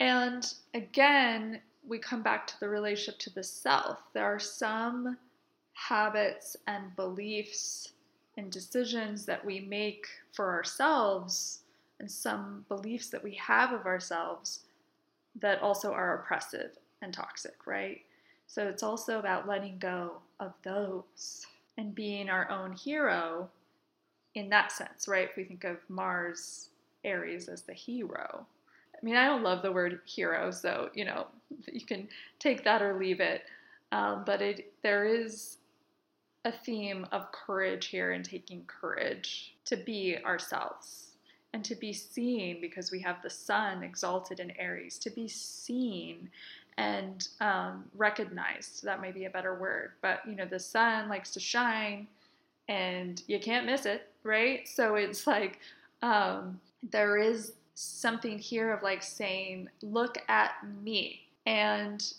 And 0.00 0.52
again, 0.74 1.60
we 1.86 2.00
come 2.00 2.24
back 2.24 2.48
to 2.48 2.58
the 2.58 2.68
relationship 2.68 3.20
to 3.20 3.30
the 3.30 3.44
self. 3.44 3.98
There 4.12 4.24
are 4.24 4.40
some 4.40 5.16
habits 5.74 6.56
and 6.66 6.96
beliefs 6.96 7.92
and 8.36 8.50
decisions 8.50 9.24
that 9.26 9.44
we 9.44 9.60
make 9.60 10.06
for 10.32 10.50
ourselves 10.50 11.60
and 12.00 12.10
some 12.10 12.64
beliefs 12.68 13.08
that 13.10 13.22
we 13.22 13.34
have 13.34 13.72
of 13.72 13.86
ourselves 13.86 14.64
that 15.40 15.62
also 15.62 15.92
are 15.92 16.18
oppressive 16.18 16.72
and 17.02 17.14
toxic, 17.14 17.68
right? 17.68 18.00
So 18.50 18.66
it's 18.66 18.82
also 18.82 19.20
about 19.20 19.46
letting 19.46 19.78
go 19.78 20.14
of 20.40 20.54
those 20.64 21.46
and 21.78 21.94
being 21.94 22.28
our 22.28 22.50
own 22.50 22.72
hero 22.72 23.48
in 24.34 24.48
that 24.48 24.72
sense, 24.72 25.06
right? 25.06 25.28
If 25.30 25.36
we 25.36 25.44
think 25.44 25.62
of 25.62 25.76
Mars, 25.88 26.70
Aries 27.04 27.48
as 27.48 27.62
the 27.62 27.72
hero. 27.72 28.44
I 28.92 29.04
mean, 29.04 29.14
I 29.14 29.26
don't 29.26 29.44
love 29.44 29.62
the 29.62 29.70
word 29.70 30.00
hero, 30.04 30.50
so 30.50 30.90
you 30.94 31.04
know, 31.04 31.28
you 31.72 31.86
can 31.86 32.08
take 32.40 32.64
that 32.64 32.82
or 32.82 32.98
leave 32.98 33.20
it. 33.20 33.44
Um, 33.92 34.24
but 34.26 34.42
it 34.42 34.72
there 34.82 35.04
is 35.04 35.58
a 36.44 36.50
theme 36.50 37.06
of 37.12 37.30
courage 37.30 37.86
here 37.86 38.10
and 38.10 38.24
taking 38.24 38.64
courage 38.64 39.54
to 39.66 39.76
be 39.76 40.16
ourselves 40.24 41.10
and 41.52 41.64
to 41.64 41.74
be 41.74 41.92
seen 41.92 42.60
because 42.60 42.90
we 42.90 43.00
have 43.00 43.22
the 43.22 43.30
sun 43.30 43.82
exalted 43.82 44.40
in 44.40 44.50
Aries, 44.52 44.98
to 44.98 45.10
be 45.10 45.28
seen 45.28 46.30
and 46.78 47.28
um, 47.40 47.84
recognized. 47.96 48.82
That 48.84 49.00
may 49.00 49.12
be 49.12 49.24
a 49.24 49.30
better 49.30 49.54
word, 49.54 49.92
but 50.02 50.20
you 50.26 50.34
know, 50.34 50.46
the 50.46 50.58
sun 50.58 51.08
likes 51.08 51.30
to 51.32 51.40
shine 51.40 52.06
and 52.68 53.22
you 53.26 53.40
can't 53.40 53.66
miss 53.66 53.84
it, 53.86 54.08
right? 54.22 54.66
So 54.68 54.94
it's 54.94 55.26
like 55.26 55.58
um, 56.02 56.60
there 56.90 57.16
is 57.16 57.52
something 57.74 58.38
here 58.38 58.72
of 58.72 58.82
like 58.82 59.02
saying, 59.02 59.68
look 59.82 60.18
at 60.28 60.52
me. 60.82 61.22
And, 61.46 62.12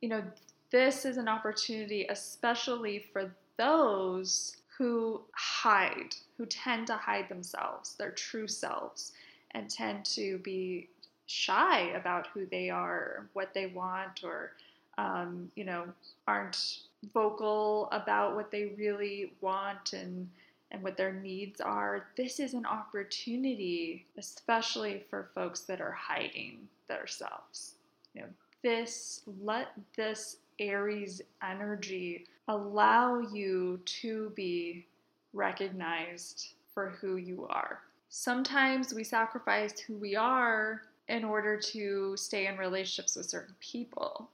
you 0.00 0.08
know, 0.08 0.22
this 0.70 1.04
is 1.04 1.16
an 1.16 1.28
opportunity, 1.28 2.06
especially 2.08 3.04
for 3.12 3.34
those 3.56 4.56
who 4.76 5.20
hide, 5.32 6.14
who 6.36 6.46
tend 6.46 6.86
to 6.86 6.94
hide 6.94 7.28
themselves, 7.28 7.94
their 7.96 8.12
true 8.12 8.46
selves, 8.46 9.12
and 9.52 9.68
tend 9.68 10.04
to 10.04 10.38
be 10.38 10.88
shy 11.28 11.90
about 11.90 12.26
who 12.34 12.46
they 12.46 12.68
are, 12.70 13.26
what 13.32 13.54
they 13.54 13.66
want, 13.66 14.24
or, 14.24 14.52
um, 14.98 15.50
you 15.54 15.64
know, 15.64 15.84
aren't 16.26 16.80
vocal 17.14 17.88
about 17.92 18.34
what 18.34 18.50
they 18.50 18.72
really 18.76 19.32
want 19.40 19.92
and 19.92 20.28
and 20.70 20.82
what 20.82 20.96
their 20.96 21.12
needs 21.12 21.60
are, 21.60 22.06
this 22.16 22.38
is 22.38 22.54
an 22.54 22.66
opportunity, 22.66 24.04
especially 24.18 25.02
for 25.08 25.30
folks 25.34 25.60
that 25.60 25.80
are 25.80 25.92
hiding 25.92 26.58
themselves. 26.88 27.74
You 28.14 28.22
know, 28.22 28.28
this, 28.62 29.22
let 29.42 29.68
this 29.96 30.36
Aries 30.58 31.22
energy 31.42 32.26
allow 32.48 33.20
you 33.20 33.80
to 33.84 34.30
be 34.30 34.84
recognized 35.32 36.52
for 36.74 36.90
who 37.00 37.16
you 37.16 37.46
are. 37.48 37.80
Sometimes 38.10 38.92
we 38.92 39.04
sacrifice 39.04 39.78
who 39.78 39.94
we 39.96 40.16
are 40.16 40.82
in 41.08 41.24
order 41.24 41.58
to 41.58 42.16
stay 42.16 42.46
in 42.46 42.56
relationships 42.56 43.16
with 43.16 43.26
certain 43.26 43.54
people. 43.60 44.28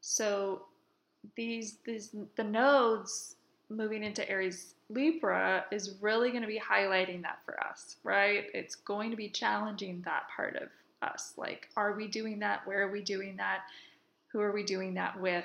So 0.00 0.62
these 1.36 1.78
these 1.84 2.14
the 2.36 2.44
nodes 2.44 3.36
moving 3.68 4.02
into 4.02 4.28
Aries 4.28 4.74
Libra 4.90 5.64
is 5.70 5.96
really 6.00 6.30
going 6.30 6.42
to 6.42 6.48
be 6.48 6.60
highlighting 6.60 7.22
that 7.22 7.38
for 7.44 7.62
us, 7.62 7.96
right? 8.04 8.46
It's 8.52 8.74
going 8.74 9.10
to 9.10 9.16
be 9.16 9.28
challenging 9.28 10.02
that 10.04 10.24
part 10.34 10.56
of 10.56 10.68
us. 11.02 11.32
Like, 11.36 11.68
are 11.76 11.92
we 11.92 12.06
doing 12.06 12.38
that? 12.40 12.66
Where 12.66 12.82
are 12.82 12.90
we 12.90 13.02
doing 13.02 13.36
that? 13.36 13.60
Who 14.28 14.40
are 14.40 14.52
we 14.52 14.62
doing 14.62 14.94
that 14.94 15.18
with? 15.18 15.44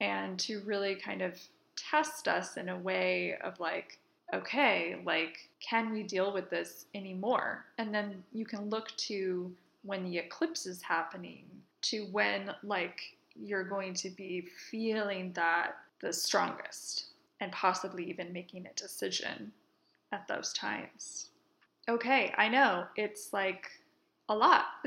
And 0.00 0.38
to 0.40 0.60
really 0.60 0.94
kind 0.94 1.22
of 1.22 1.38
test 1.76 2.28
us 2.28 2.56
in 2.56 2.68
a 2.68 2.78
way 2.78 3.36
of 3.42 3.58
like, 3.58 3.98
okay, 4.32 4.96
like, 5.04 5.48
can 5.60 5.92
we 5.92 6.02
deal 6.02 6.32
with 6.32 6.50
this 6.50 6.86
anymore? 6.94 7.64
And 7.78 7.94
then 7.94 8.22
you 8.32 8.44
can 8.44 8.70
look 8.70 8.88
to 9.08 9.52
when 9.82 10.04
the 10.04 10.18
eclipse 10.18 10.66
is 10.66 10.80
happening, 10.82 11.44
to 11.82 12.04
when, 12.12 12.54
like, 12.62 13.00
you're 13.34 13.64
going 13.64 13.94
to 13.94 14.10
be 14.10 14.48
feeling 14.70 15.32
that 15.34 15.76
the 16.00 16.12
strongest 16.12 17.06
and 17.40 17.50
possibly 17.52 18.04
even 18.08 18.32
making 18.32 18.66
a 18.66 18.72
decision 18.74 19.52
at 20.12 20.28
those 20.28 20.52
times. 20.52 21.28
Okay, 21.88 22.32
I 22.36 22.48
know 22.48 22.84
it's 22.96 23.32
like 23.32 23.70
a 24.28 24.34
lot. 24.34 24.66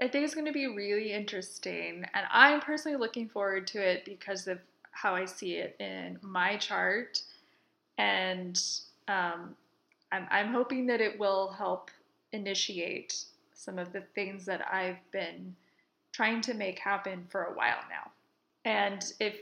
I 0.00 0.08
think 0.08 0.24
it's 0.24 0.34
going 0.34 0.46
to 0.46 0.52
be 0.52 0.66
really 0.66 1.12
interesting, 1.12 2.04
and 2.12 2.26
I'm 2.30 2.60
personally 2.60 2.98
looking 2.98 3.28
forward 3.28 3.66
to 3.68 3.80
it 3.80 4.04
because 4.04 4.46
of 4.46 4.58
how 4.90 5.14
I 5.14 5.24
see 5.24 5.54
it 5.54 5.76
in 5.78 6.18
my 6.22 6.56
chart, 6.56 7.22
and 7.98 8.62
um, 9.08 9.56
I'm, 10.12 10.26
I'm 10.30 10.52
hoping 10.52 10.86
that 10.86 11.00
it 11.00 11.18
will 11.18 11.48
help 11.52 11.90
initiate 12.32 13.24
some 13.54 13.78
of 13.78 13.92
the 13.92 14.02
things 14.14 14.44
that 14.46 14.66
I've 14.72 15.10
been 15.12 15.54
trying 16.12 16.40
to 16.42 16.54
make 16.54 16.78
happen 16.78 17.26
for 17.28 17.44
a 17.44 17.54
while 17.54 17.80
now. 17.90 18.10
And 18.64 19.12
if 19.20 19.36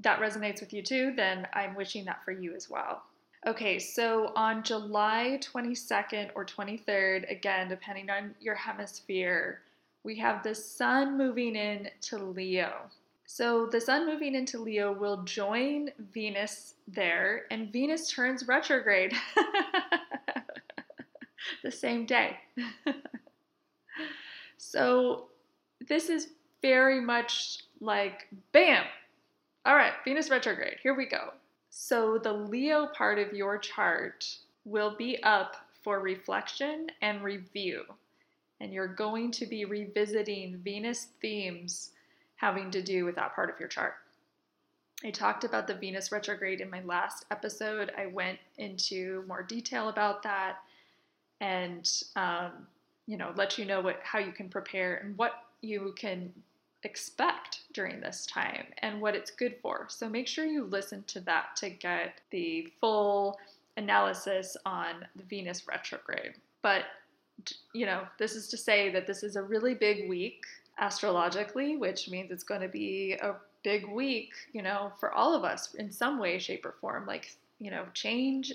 that 0.00 0.20
resonates 0.20 0.60
with 0.60 0.72
you 0.72 0.82
too, 0.82 1.12
then 1.16 1.46
I'm 1.52 1.74
wishing 1.74 2.04
that 2.06 2.24
for 2.24 2.32
you 2.32 2.54
as 2.54 2.68
well. 2.68 3.02
Okay, 3.46 3.78
so 3.78 4.32
on 4.36 4.62
July 4.62 5.38
22nd 5.42 6.30
or 6.34 6.46
23rd, 6.46 7.30
again, 7.30 7.68
depending 7.68 8.08
on 8.08 8.34
your 8.40 8.54
hemisphere, 8.54 9.60
we 10.02 10.16
have 10.16 10.42
the 10.42 10.54
sun 10.54 11.18
moving 11.18 11.54
in 11.54 11.90
to 12.02 12.18
Leo. 12.18 12.72
So 13.26 13.66
the 13.66 13.80
sun 13.80 14.06
moving 14.06 14.34
into 14.34 14.58
Leo 14.58 14.92
will 14.92 15.22
join 15.24 15.90
Venus 16.12 16.74
there, 16.86 17.44
and 17.50 17.72
Venus 17.72 18.10
turns 18.10 18.46
retrograde 18.46 19.14
the 21.62 21.70
same 21.70 22.06
day. 22.06 22.36
so 24.58 25.28
this 25.88 26.10
is 26.10 26.28
very 26.60 27.00
much 27.00 27.64
like 27.80 28.28
bam, 28.52 28.84
all 29.66 29.74
right, 29.74 29.94
Venus 30.04 30.30
retrograde, 30.30 30.76
here 30.82 30.94
we 30.94 31.06
go. 31.06 31.32
So 31.70 32.18
the 32.18 32.32
Leo 32.32 32.86
part 32.86 33.18
of 33.18 33.32
your 33.32 33.58
chart 33.58 34.26
will 34.64 34.94
be 34.96 35.22
up 35.22 35.56
for 35.82 36.00
reflection 36.00 36.88
and 37.02 37.22
review. 37.22 37.84
And 38.60 38.72
you're 38.72 38.86
going 38.86 39.30
to 39.32 39.46
be 39.46 39.64
revisiting 39.64 40.60
Venus 40.62 41.08
themes 41.20 41.90
having 42.36 42.70
to 42.72 42.82
do 42.82 43.04
with 43.04 43.14
that 43.16 43.34
part 43.34 43.50
of 43.50 43.58
your 43.58 43.68
chart. 43.68 43.94
I 45.04 45.10
talked 45.10 45.44
about 45.44 45.66
the 45.66 45.74
Venus 45.74 46.12
retrograde 46.12 46.60
in 46.60 46.70
my 46.70 46.82
last 46.82 47.26
episode. 47.30 47.92
I 47.96 48.06
went 48.06 48.38
into 48.58 49.24
more 49.26 49.42
detail 49.42 49.88
about 49.88 50.22
that 50.22 50.56
and, 51.40 51.90
um, 52.16 52.66
you 53.06 53.16
know, 53.16 53.32
let 53.36 53.58
you 53.58 53.64
know 53.64 53.80
what 53.80 54.00
how 54.02 54.18
you 54.18 54.32
can 54.32 54.48
prepare 54.48 54.96
and 54.96 55.16
what 55.18 55.32
you 55.60 55.94
can 55.98 56.32
expect 56.84 57.60
during 57.72 58.00
this 58.00 58.26
time 58.26 58.66
and 58.78 59.00
what 59.00 59.14
it's 59.14 59.30
good 59.30 59.56
for. 59.60 59.86
So 59.88 60.08
make 60.08 60.28
sure 60.28 60.44
you 60.44 60.64
listen 60.64 61.02
to 61.08 61.20
that 61.20 61.56
to 61.56 61.70
get 61.70 62.20
the 62.30 62.68
full 62.80 63.38
analysis 63.76 64.56
on 64.64 65.04
the 65.16 65.22
Venus 65.24 65.66
retrograde. 65.66 66.34
But, 66.62 66.84
you 67.72 67.86
know, 67.86 68.02
this 68.18 68.36
is 68.36 68.48
to 68.48 68.56
say 68.56 68.90
that 68.90 69.06
this 69.06 69.22
is 69.22 69.36
a 69.36 69.42
really 69.42 69.74
big 69.74 70.08
week 70.08 70.44
astrologically, 70.78 71.76
which 71.76 72.08
means 72.08 72.30
it's 72.30 72.44
going 72.44 72.60
to 72.60 72.68
be 72.68 73.14
a 73.14 73.34
big 73.62 73.88
week, 73.88 74.32
you 74.52 74.62
know, 74.62 74.92
for 74.98 75.12
all 75.12 75.34
of 75.34 75.44
us 75.44 75.74
in 75.74 75.90
some 75.90 76.18
way, 76.18 76.38
shape, 76.38 76.64
or 76.64 76.74
form. 76.80 77.06
Like, 77.06 77.36
you 77.58 77.70
know, 77.70 77.84
change, 77.94 78.52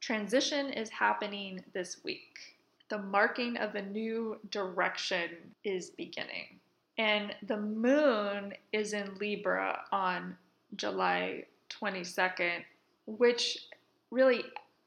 transition 0.00 0.72
is 0.72 0.88
happening 0.90 1.62
this 1.72 2.02
week. 2.04 2.56
The 2.88 2.98
marking 2.98 3.56
of 3.56 3.74
a 3.74 3.82
new 3.82 4.38
direction 4.50 5.30
is 5.64 5.90
beginning. 5.90 6.58
And 6.98 7.34
the 7.46 7.58
moon 7.58 8.54
is 8.72 8.92
in 8.92 9.14
Libra 9.18 9.82
on 9.92 10.36
July 10.76 11.44
22nd, 11.70 12.64
which 13.06 13.66
really 14.10 14.44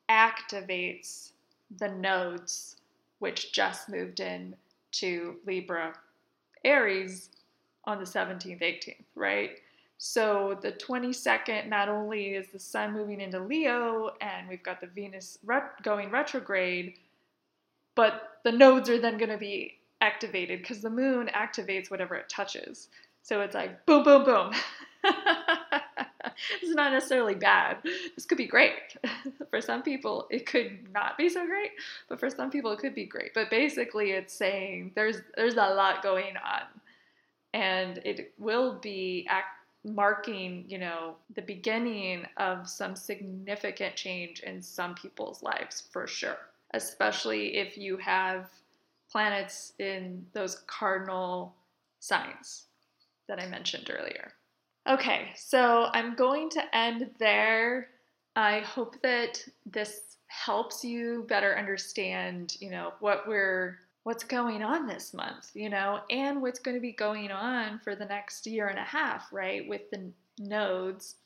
activates 0.10 1.32
the 1.78 1.90
nodes 1.90 2.78
which 3.20 3.52
just 3.52 3.90
moved 3.90 4.22
in 4.22 4.56
to 4.92 5.36
Libra 5.46 5.94
Aries 6.64 7.30
on 7.86 8.00
the 8.00 8.06
17th, 8.06 8.62
18th, 8.62 9.04
right? 9.16 9.52
So 9.98 10.58
the 10.62 10.72
22nd, 10.72 11.68
not 11.68 11.90
only 11.90 12.30
is 12.30 12.50
the 12.52 12.60
sun 12.60 12.94
moving 12.94 13.20
into 13.20 13.40
Leo 13.40 14.12
and 14.22 14.48
we've 14.48 14.64
got 14.64 14.80
the 14.80 14.88
Venus 14.88 15.38
ret- 15.44 15.82
going 15.84 16.10
retrograde, 16.10 16.94
but 17.96 18.40
the 18.44 18.52
nodes 18.52 18.90
are 18.90 19.00
then 19.00 19.18
going 19.18 19.30
to 19.32 19.38
be 19.38 19.78
activated 20.02 20.62
because 20.62 20.82
the 20.82 20.90
moon 20.90 21.30
activates 21.36 21.92
whatever 21.92 22.16
it 22.16 22.30
touches. 22.30 22.88
So 23.24 23.42
it's 23.42 23.56
like 23.56 23.86
boom, 23.86 24.04
boom, 24.04 24.24
boom. 24.24 24.54
it's 26.62 26.74
not 26.76 26.92
necessarily 26.92 27.36
bad. 27.36 27.78
This 28.16 28.26
could 28.26 28.38
be 28.38 28.48
great. 28.48 28.74
for 29.50 29.62
some 29.62 29.82
people, 29.84 30.28
it 30.30 30.46
could 30.46 30.92
not 30.94 31.18
be 31.18 31.30
so 31.30 31.46
great, 31.46 31.72
but 32.08 32.20
for 32.20 32.30
some 32.30 32.50
people, 32.50 32.72
it 32.72 32.80
could 32.80 32.96
be 32.96 33.06
great. 33.06 33.34
But 33.34 33.50
basically, 33.50 34.12
it's 34.12 34.34
saying 34.34 34.92
there's 34.96 35.18
there's 35.36 35.56
a 35.56 35.58
lot 35.58 36.04
going 36.04 36.36
on, 36.38 36.64
and 37.54 38.00
it 38.06 38.34
will 38.38 38.80
be 38.80 39.26
act- 39.30 39.56
marking, 39.84 40.66
you 40.68 40.78
know, 40.78 41.16
the 41.36 41.42
beginning 41.42 42.26
of 42.38 42.68
some 42.68 42.96
significant 42.96 43.96
change 43.96 44.42
in 44.42 44.62
some 44.62 44.96
people's 44.96 45.42
lives 45.42 45.84
for 45.92 46.08
sure. 46.08 46.38
Especially 46.74 47.58
if 47.58 47.78
you 47.78 47.98
have 47.98 48.50
planets 49.12 49.74
in 49.80 50.26
those 50.34 50.62
cardinal 50.68 51.56
signs 52.00 52.66
that 53.28 53.40
I 53.40 53.48
mentioned 53.48 53.90
earlier. 53.90 54.34
Okay, 54.90 55.30
so 55.36 55.88
I'm 55.94 56.16
going 56.16 56.50
to 56.50 56.76
end 56.76 57.12
there. 57.20 57.90
I 58.36 58.62
hope 58.62 59.00
that 59.04 59.46
this 59.64 60.18
helps 60.26 60.84
you 60.84 61.26
better 61.30 61.56
understand, 61.56 62.58
you 62.60 62.72
know, 62.72 62.94
what 63.00 63.28
we're 63.28 63.78
what's 64.02 64.24
going 64.24 64.64
on 64.64 64.88
this 64.88 65.14
month, 65.14 65.52
you 65.54 65.70
know, 65.70 66.00
and 66.10 66.42
what's 66.42 66.58
going 66.58 66.76
to 66.76 66.82
be 66.82 66.94
going 66.94 67.30
on 67.30 67.78
for 67.84 67.96
the 67.96 68.06
next 68.06 68.48
year 68.48 68.70
and 68.70 68.80
a 68.80 68.84
half, 68.84 69.32
right? 69.32 69.70
With 69.70 69.92
the 69.92 70.12
nodes. 70.40 71.18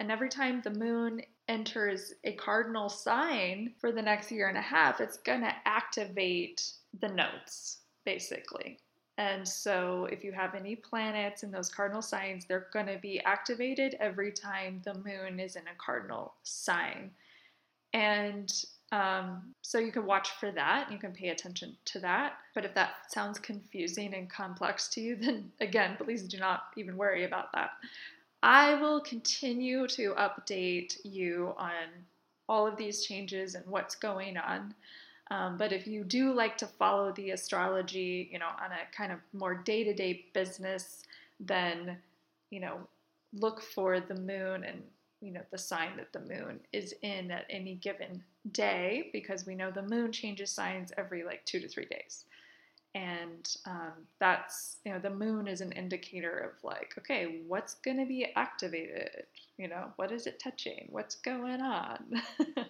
And 0.00 0.10
every 0.10 0.28
time 0.28 0.60
the 0.60 0.70
moon 0.70 1.22
enters 1.46 2.14
a 2.24 2.32
cardinal 2.32 2.88
sign 2.88 3.74
for 3.80 3.92
the 3.92 4.02
next 4.02 4.32
year 4.32 4.48
and 4.48 4.58
a 4.58 4.62
half, 4.62 5.00
it's 5.00 5.18
going 5.18 5.42
to 5.42 5.54
activate 5.66 6.68
the 7.00 7.08
nodes, 7.08 7.78
basically. 8.04 8.78
And 9.18 9.46
so, 9.46 10.08
if 10.10 10.24
you 10.24 10.32
have 10.32 10.54
any 10.54 10.74
planets 10.74 11.42
in 11.42 11.50
those 11.50 11.68
cardinal 11.68 12.00
signs, 12.00 12.46
they're 12.46 12.68
going 12.72 12.86
to 12.86 12.98
be 12.98 13.20
activated 13.20 13.94
every 14.00 14.32
time 14.32 14.80
the 14.84 14.94
moon 14.94 15.38
is 15.38 15.56
in 15.56 15.62
a 15.62 15.76
cardinal 15.76 16.34
sign. 16.44 17.10
And 17.92 18.50
um, 18.90 19.54
so, 19.60 19.78
you 19.78 19.92
can 19.92 20.06
watch 20.06 20.30
for 20.40 20.50
that. 20.52 20.90
You 20.90 20.96
can 20.96 21.12
pay 21.12 21.28
attention 21.28 21.76
to 21.86 22.00
that. 22.00 22.38
But 22.54 22.64
if 22.64 22.74
that 22.74 23.12
sounds 23.12 23.38
confusing 23.38 24.14
and 24.14 24.30
complex 24.30 24.88
to 24.88 25.02
you, 25.02 25.16
then 25.20 25.52
again, 25.60 25.96
please 26.02 26.22
do 26.22 26.38
not 26.38 26.68
even 26.76 26.96
worry 26.96 27.24
about 27.24 27.52
that. 27.52 27.72
I 28.42 28.74
will 28.74 29.00
continue 29.00 29.86
to 29.88 30.14
update 30.14 30.96
you 31.04 31.54
on 31.58 31.72
all 32.48 32.66
of 32.66 32.76
these 32.76 33.04
changes 33.04 33.54
and 33.54 33.64
what's 33.66 33.94
going 33.94 34.36
on. 34.36 34.74
Um, 35.30 35.56
but 35.56 35.72
if 35.72 35.86
you 35.86 36.04
do 36.04 36.34
like 36.34 36.58
to 36.58 36.66
follow 36.66 37.12
the 37.12 37.30
astrology, 37.30 38.28
you 38.32 38.38
know, 38.38 38.48
on 38.48 38.70
a 38.72 38.96
kind 38.96 39.12
of 39.12 39.18
more 39.32 39.54
day 39.54 39.84
to 39.84 39.94
day 39.94 40.26
business, 40.34 41.04
then, 41.40 41.98
you 42.50 42.60
know, 42.60 42.78
look 43.32 43.62
for 43.62 44.00
the 44.00 44.14
moon 44.14 44.64
and 44.64 44.82
you 45.20 45.30
know 45.32 45.40
the 45.50 45.58
sign 45.58 45.96
that 45.96 46.12
the 46.12 46.20
moon 46.20 46.60
is 46.72 46.94
in 47.02 47.30
at 47.30 47.46
any 47.48 47.76
given 47.76 48.22
day 48.50 49.08
because 49.12 49.46
we 49.46 49.54
know 49.54 49.70
the 49.70 49.82
moon 49.82 50.12
changes 50.12 50.50
signs 50.50 50.92
every 50.98 51.24
like 51.24 51.44
two 51.44 51.60
to 51.60 51.68
three 51.68 51.86
days. 51.86 52.24
And 52.94 53.56
um, 53.64 53.92
that's 54.20 54.76
you 54.84 54.92
know 54.92 54.98
the 54.98 55.08
moon 55.10 55.48
is 55.48 55.62
an 55.62 55.72
indicator 55.72 56.38
of 56.38 56.62
like 56.62 56.94
okay 56.98 57.40
what's 57.46 57.74
going 57.74 57.98
to 57.98 58.06
be 58.06 58.26
activated? 58.36 59.24
You 59.56 59.68
know 59.68 59.92
what 59.96 60.12
is 60.12 60.26
it 60.26 60.40
touching? 60.42 60.88
What's 60.90 61.14
going 61.16 61.60
on? 61.60 62.22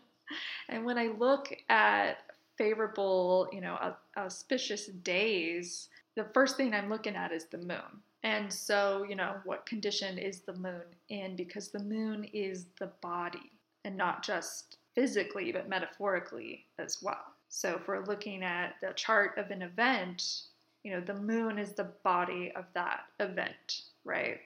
And 0.69 0.85
when 0.85 0.99
i 0.99 1.09
look 1.09 1.55
at 1.69 2.19
favorable 2.63 3.49
you 3.53 3.61
know 3.61 3.77
auspicious 4.17 4.87
days 4.87 5.89
the 6.17 6.27
first 6.33 6.57
thing 6.57 6.75
i'm 6.75 6.89
looking 6.89 7.17
at 7.17 7.33
is 7.33 7.47
the 7.47 7.59
moon 7.59 8.01
and 8.23 8.53
so 8.53 9.05
you 9.09 9.17
know 9.17 9.35
what 9.45 9.67
condition 9.67 10.19
is 10.19 10.41
the 10.41 10.55
moon 10.55 10.83
in 11.09 11.35
because 11.35 11.69
the 11.69 11.83
moon 11.83 12.25
is 12.33 12.67
the 12.79 12.91
body 13.01 13.51
and 13.85 13.97
not 13.97 14.23
just 14.23 14.77
physically 14.95 15.51
but 15.51 15.69
metaphorically 15.69 16.65
as 16.79 17.03
well 17.03 17.33
so 17.55 17.77
if 17.79 17.87
we're 17.87 18.07
looking 18.07 18.43
at 18.43 18.77
the 18.81 18.95
chart 18.97 19.37
of 19.37 19.51
an 19.51 19.61
event, 19.61 20.45
you 20.85 20.91
know, 20.91 21.03
the 21.03 21.13
moon 21.13 21.59
is 21.59 21.75
the 21.75 21.93
body 22.03 22.51
of 22.57 22.65
that 22.73 23.01
event, 23.21 23.83
right? 24.05 24.39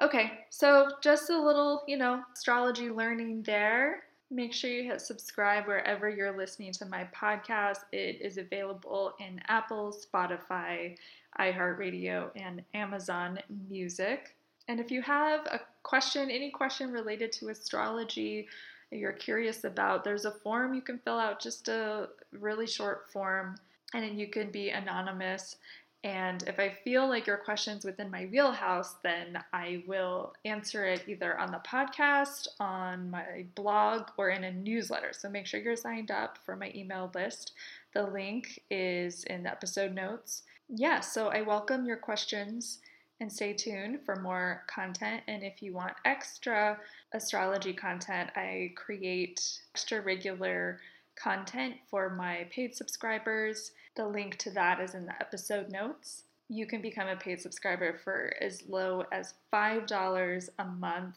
Okay, 0.00 0.44
so 0.48 0.92
just 1.02 1.28
a 1.28 1.36
little, 1.36 1.82
you 1.88 1.96
know, 1.96 2.22
astrology 2.32 2.88
learning 2.88 3.42
there. 3.42 4.04
Make 4.32 4.54
sure 4.54 4.70
you 4.70 4.84
hit 4.84 5.02
subscribe 5.02 5.66
wherever 5.66 6.08
you're 6.08 6.34
listening 6.34 6.72
to 6.72 6.86
my 6.86 7.06
podcast. 7.14 7.80
It 7.92 8.18
is 8.22 8.38
available 8.38 9.12
in 9.20 9.38
Apple, 9.46 9.94
Spotify, 9.94 10.96
iHeartRadio, 11.38 12.30
and 12.34 12.62
Amazon 12.72 13.40
Music. 13.68 14.34
And 14.68 14.80
if 14.80 14.90
you 14.90 15.02
have 15.02 15.40
a 15.46 15.60
question, 15.82 16.30
any 16.30 16.50
question 16.50 16.92
related 16.92 17.30
to 17.32 17.50
astrology, 17.50 18.48
you're 18.90 19.12
curious 19.12 19.64
about, 19.64 20.02
there's 20.02 20.24
a 20.24 20.30
form 20.30 20.72
you 20.72 20.80
can 20.80 20.98
fill 21.00 21.18
out, 21.18 21.38
just 21.38 21.68
a 21.68 22.08
really 22.32 22.66
short 22.66 23.10
form, 23.12 23.56
and 23.92 24.18
you 24.18 24.28
can 24.28 24.50
be 24.50 24.70
anonymous. 24.70 25.56
And 26.04 26.42
if 26.48 26.58
I 26.58 26.70
feel 26.82 27.08
like 27.08 27.28
your 27.28 27.36
question's 27.36 27.84
within 27.84 28.10
my 28.10 28.26
wheelhouse, 28.26 28.94
then 29.04 29.38
I 29.52 29.84
will 29.86 30.34
answer 30.44 30.84
it 30.84 31.04
either 31.06 31.38
on 31.38 31.52
the 31.52 31.62
podcast, 31.64 32.48
on 32.58 33.08
my 33.08 33.44
blog, 33.54 34.08
or 34.16 34.30
in 34.30 34.42
a 34.42 34.52
newsletter. 34.52 35.12
So 35.12 35.28
make 35.28 35.46
sure 35.46 35.60
you're 35.60 35.76
signed 35.76 36.10
up 36.10 36.38
for 36.44 36.56
my 36.56 36.72
email 36.74 37.10
list. 37.14 37.52
The 37.94 38.02
link 38.02 38.60
is 38.68 39.22
in 39.24 39.44
the 39.44 39.50
episode 39.50 39.94
notes. 39.94 40.42
Yeah, 40.68 40.98
so 41.00 41.28
I 41.28 41.42
welcome 41.42 41.84
your 41.84 41.98
questions 41.98 42.80
and 43.20 43.32
stay 43.32 43.52
tuned 43.52 44.00
for 44.04 44.16
more 44.16 44.64
content. 44.66 45.22
And 45.28 45.44
if 45.44 45.62
you 45.62 45.72
want 45.72 45.94
extra 46.04 46.78
astrology 47.12 47.72
content, 47.72 48.30
I 48.34 48.72
create 48.74 49.40
extra 49.72 50.00
regular 50.00 50.80
content 51.14 51.76
for 51.88 52.10
my 52.10 52.48
paid 52.50 52.74
subscribers. 52.74 53.70
The 53.94 54.06
link 54.06 54.36
to 54.38 54.50
that 54.50 54.80
is 54.80 54.94
in 54.94 55.06
the 55.06 55.14
episode 55.20 55.70
notes. 55.70 56.24
You 56.48 56.66
can 56.66 56.80
become 56.80 57.08
a 57.08 57.16
paid 57.16 57.40
subscriber 57.40 57.98
for 58.02 58.34
as 58.40 58.62
low 58.68 59.04
as 59.12 59.34
$5 59.52 60.48
a 60.58 60.64
month 60.64 61.16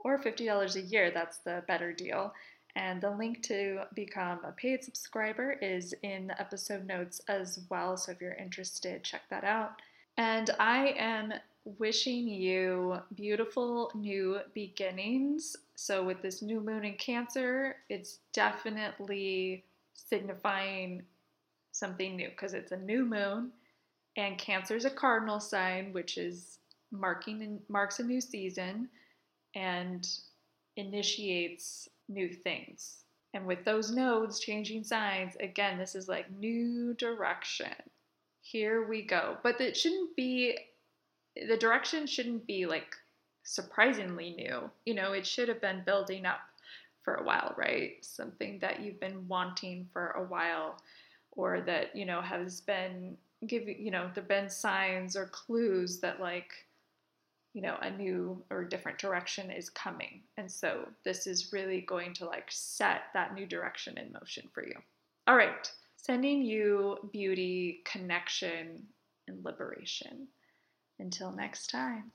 or 0.00 0.18
$50 0.18 0.76
a 0.76 0.80
year. 0.80 1.10
That's 1.10 1.38
the 1.38 1.62
better 1.66 1.92
deal. 1.92 2.32
And 2.74 3.00
the 3.00 3.10
link 3.10 3.42
to 3.44 3.82
become 3.94 4.40
a 4.44 4.52
paid 4.52 4.82
subscriber 4.82 5.52
is 5.52 5.94
in 6.02 6.28
the 6.28 6.40
episode 6.40 6.86
notes 6.86 7.20
as 7.28 7.60
well. 7.68 7.96
So 7.96 8.12
if 8.12 8.20
you're 8.20 8.34
interested, 8.34 9.04
check 9.04 9.22
that 9.30 9.44
out. 9.44 9.82
And 10.16 10.50
I 10.58 10.94
am 10.98 11.34
wishing 11.64 12.28
you 12.28 12.98
beautiful 13.14 13.90
new 13.94 14.40
beginnings. 14.54 15.56
So, 15.74 16.04
with 16.04 16.22
this 16.22 16.42
new 16.42 16.60
moon 16.60 16.84
in 16.84 16.94
Cancer, 16.94 17.76
it's 17.88 18.18
definitely 18.32 19.64
signifying 19.94 21.02
something 21.72 22.16
new 22.16 22.28
because 22.28 22.54
it's 22.54 22.72
a 22.72 22.76
new 22.76 23.04
moon, 23.04 23.50
and 24.16 24.38
Cancer 24.38 24.76
is 24.76 24.84
a 24.84 24.90
cardinal 24.90 25.40
sign, 25.40 25.92
which 25.92 26.18
is 26.18 26.58
marking 26.90 27.42
and 27.42 27.60
marks 27.68 27.98
a 27.98 28.04
new 28.04 28.20
season 28.20 28.88
and 29.54 30.08
initiates 30.76 31.88
new 32.08 32.28
things. 32.28 33.04
And 33.34 33.46
with 33.46 33.64
those 33.64 33.90
nodes 33.90 34.40
changing 34.40 34.84
signs, 34.84 35.36
again, 35.40 35.78
this 35.78 35.94
is 35.94 36.08
like 36.08 36.30
new 36.30 36.94
direction. 36.94 37.72
Here 38.42 38.86
we 38.86 39.02
go. 39.02 39.38
But 39.42 39.60
it 39.60 39.76
shouldn't 39.76 40.14
be 40.16 40.58
the 41.34 41.56
direction 41.56 42.06
shouldn't 42.06 42.46
be 42.46 42.66
like 42.66 42.94
surprisingly 43.42 44.34
new. 44.36 44.70
You 44.84 44.94
know, 44.94 45.12
it 45.12 45.26
should 45.26 45.48
have 45.48 45.62
been 45.62 45.82
building 45.86 46.26
up 46.26 46.40
for 47.02 47.14
a 47.14 47.24
while, 47.24 47.54
right? 47.56 47.92
Something 48.02 48.58
that 48.60 48.80
you've 48.80 49.00
been 49.00 49.26
wanting 49.28 49.88
for 49.92 50.10
a 50.10 50.24
while 50.24 50.76
or 51.32 51.60
that, 51.62 51.94
you 51.94 52.04
know, 52.04 52.20
has 52.20 52.60
been 52.60 53.16
giving, 53.46 53.76
you 53.84 53.90
know, 53.90 54.10
there've 54.14 54.28
been 54.28 54.50
signs 54.50 55.16
or 55.16 55.26
clues 55.26 56.00
that 56.00 56.20
like 56.20 56.52
you 57.54 57.60
know, 57.60 57.76
a 57.82 57.90
new 57.90 58.42
or 58.50 58.64
different 58.64 58.98
direction 58.98 59.50
is 59.50 59.68
coming. 59.68 60.22
And 60.38 60.50
so 60.50 60.88
this 61.04 61.26
is 61.26 61.52
really 61.52 61.82
going 61.82 62.14
to 62.14 62.24
like 62.24 62.46
set 62.48 63.02
that 63.14 63.34
new 63.34 63.46
direction 63.46 63.98
in 63.98 64.12
motion 64.12 64.48
for 64.52 64.64
you. 64.64 64.74
All 65.26 65.36
right, 65.36 65.70
sending 65.96 66.42
you 66.42 67.10
beauty, 67.12 67.82
connection, 67.84 68.86
and 69.28 69.44
liberation. 69.44 70.28
Until 70.98 71.32
next 71.32 71.68
time. 71.68 72.12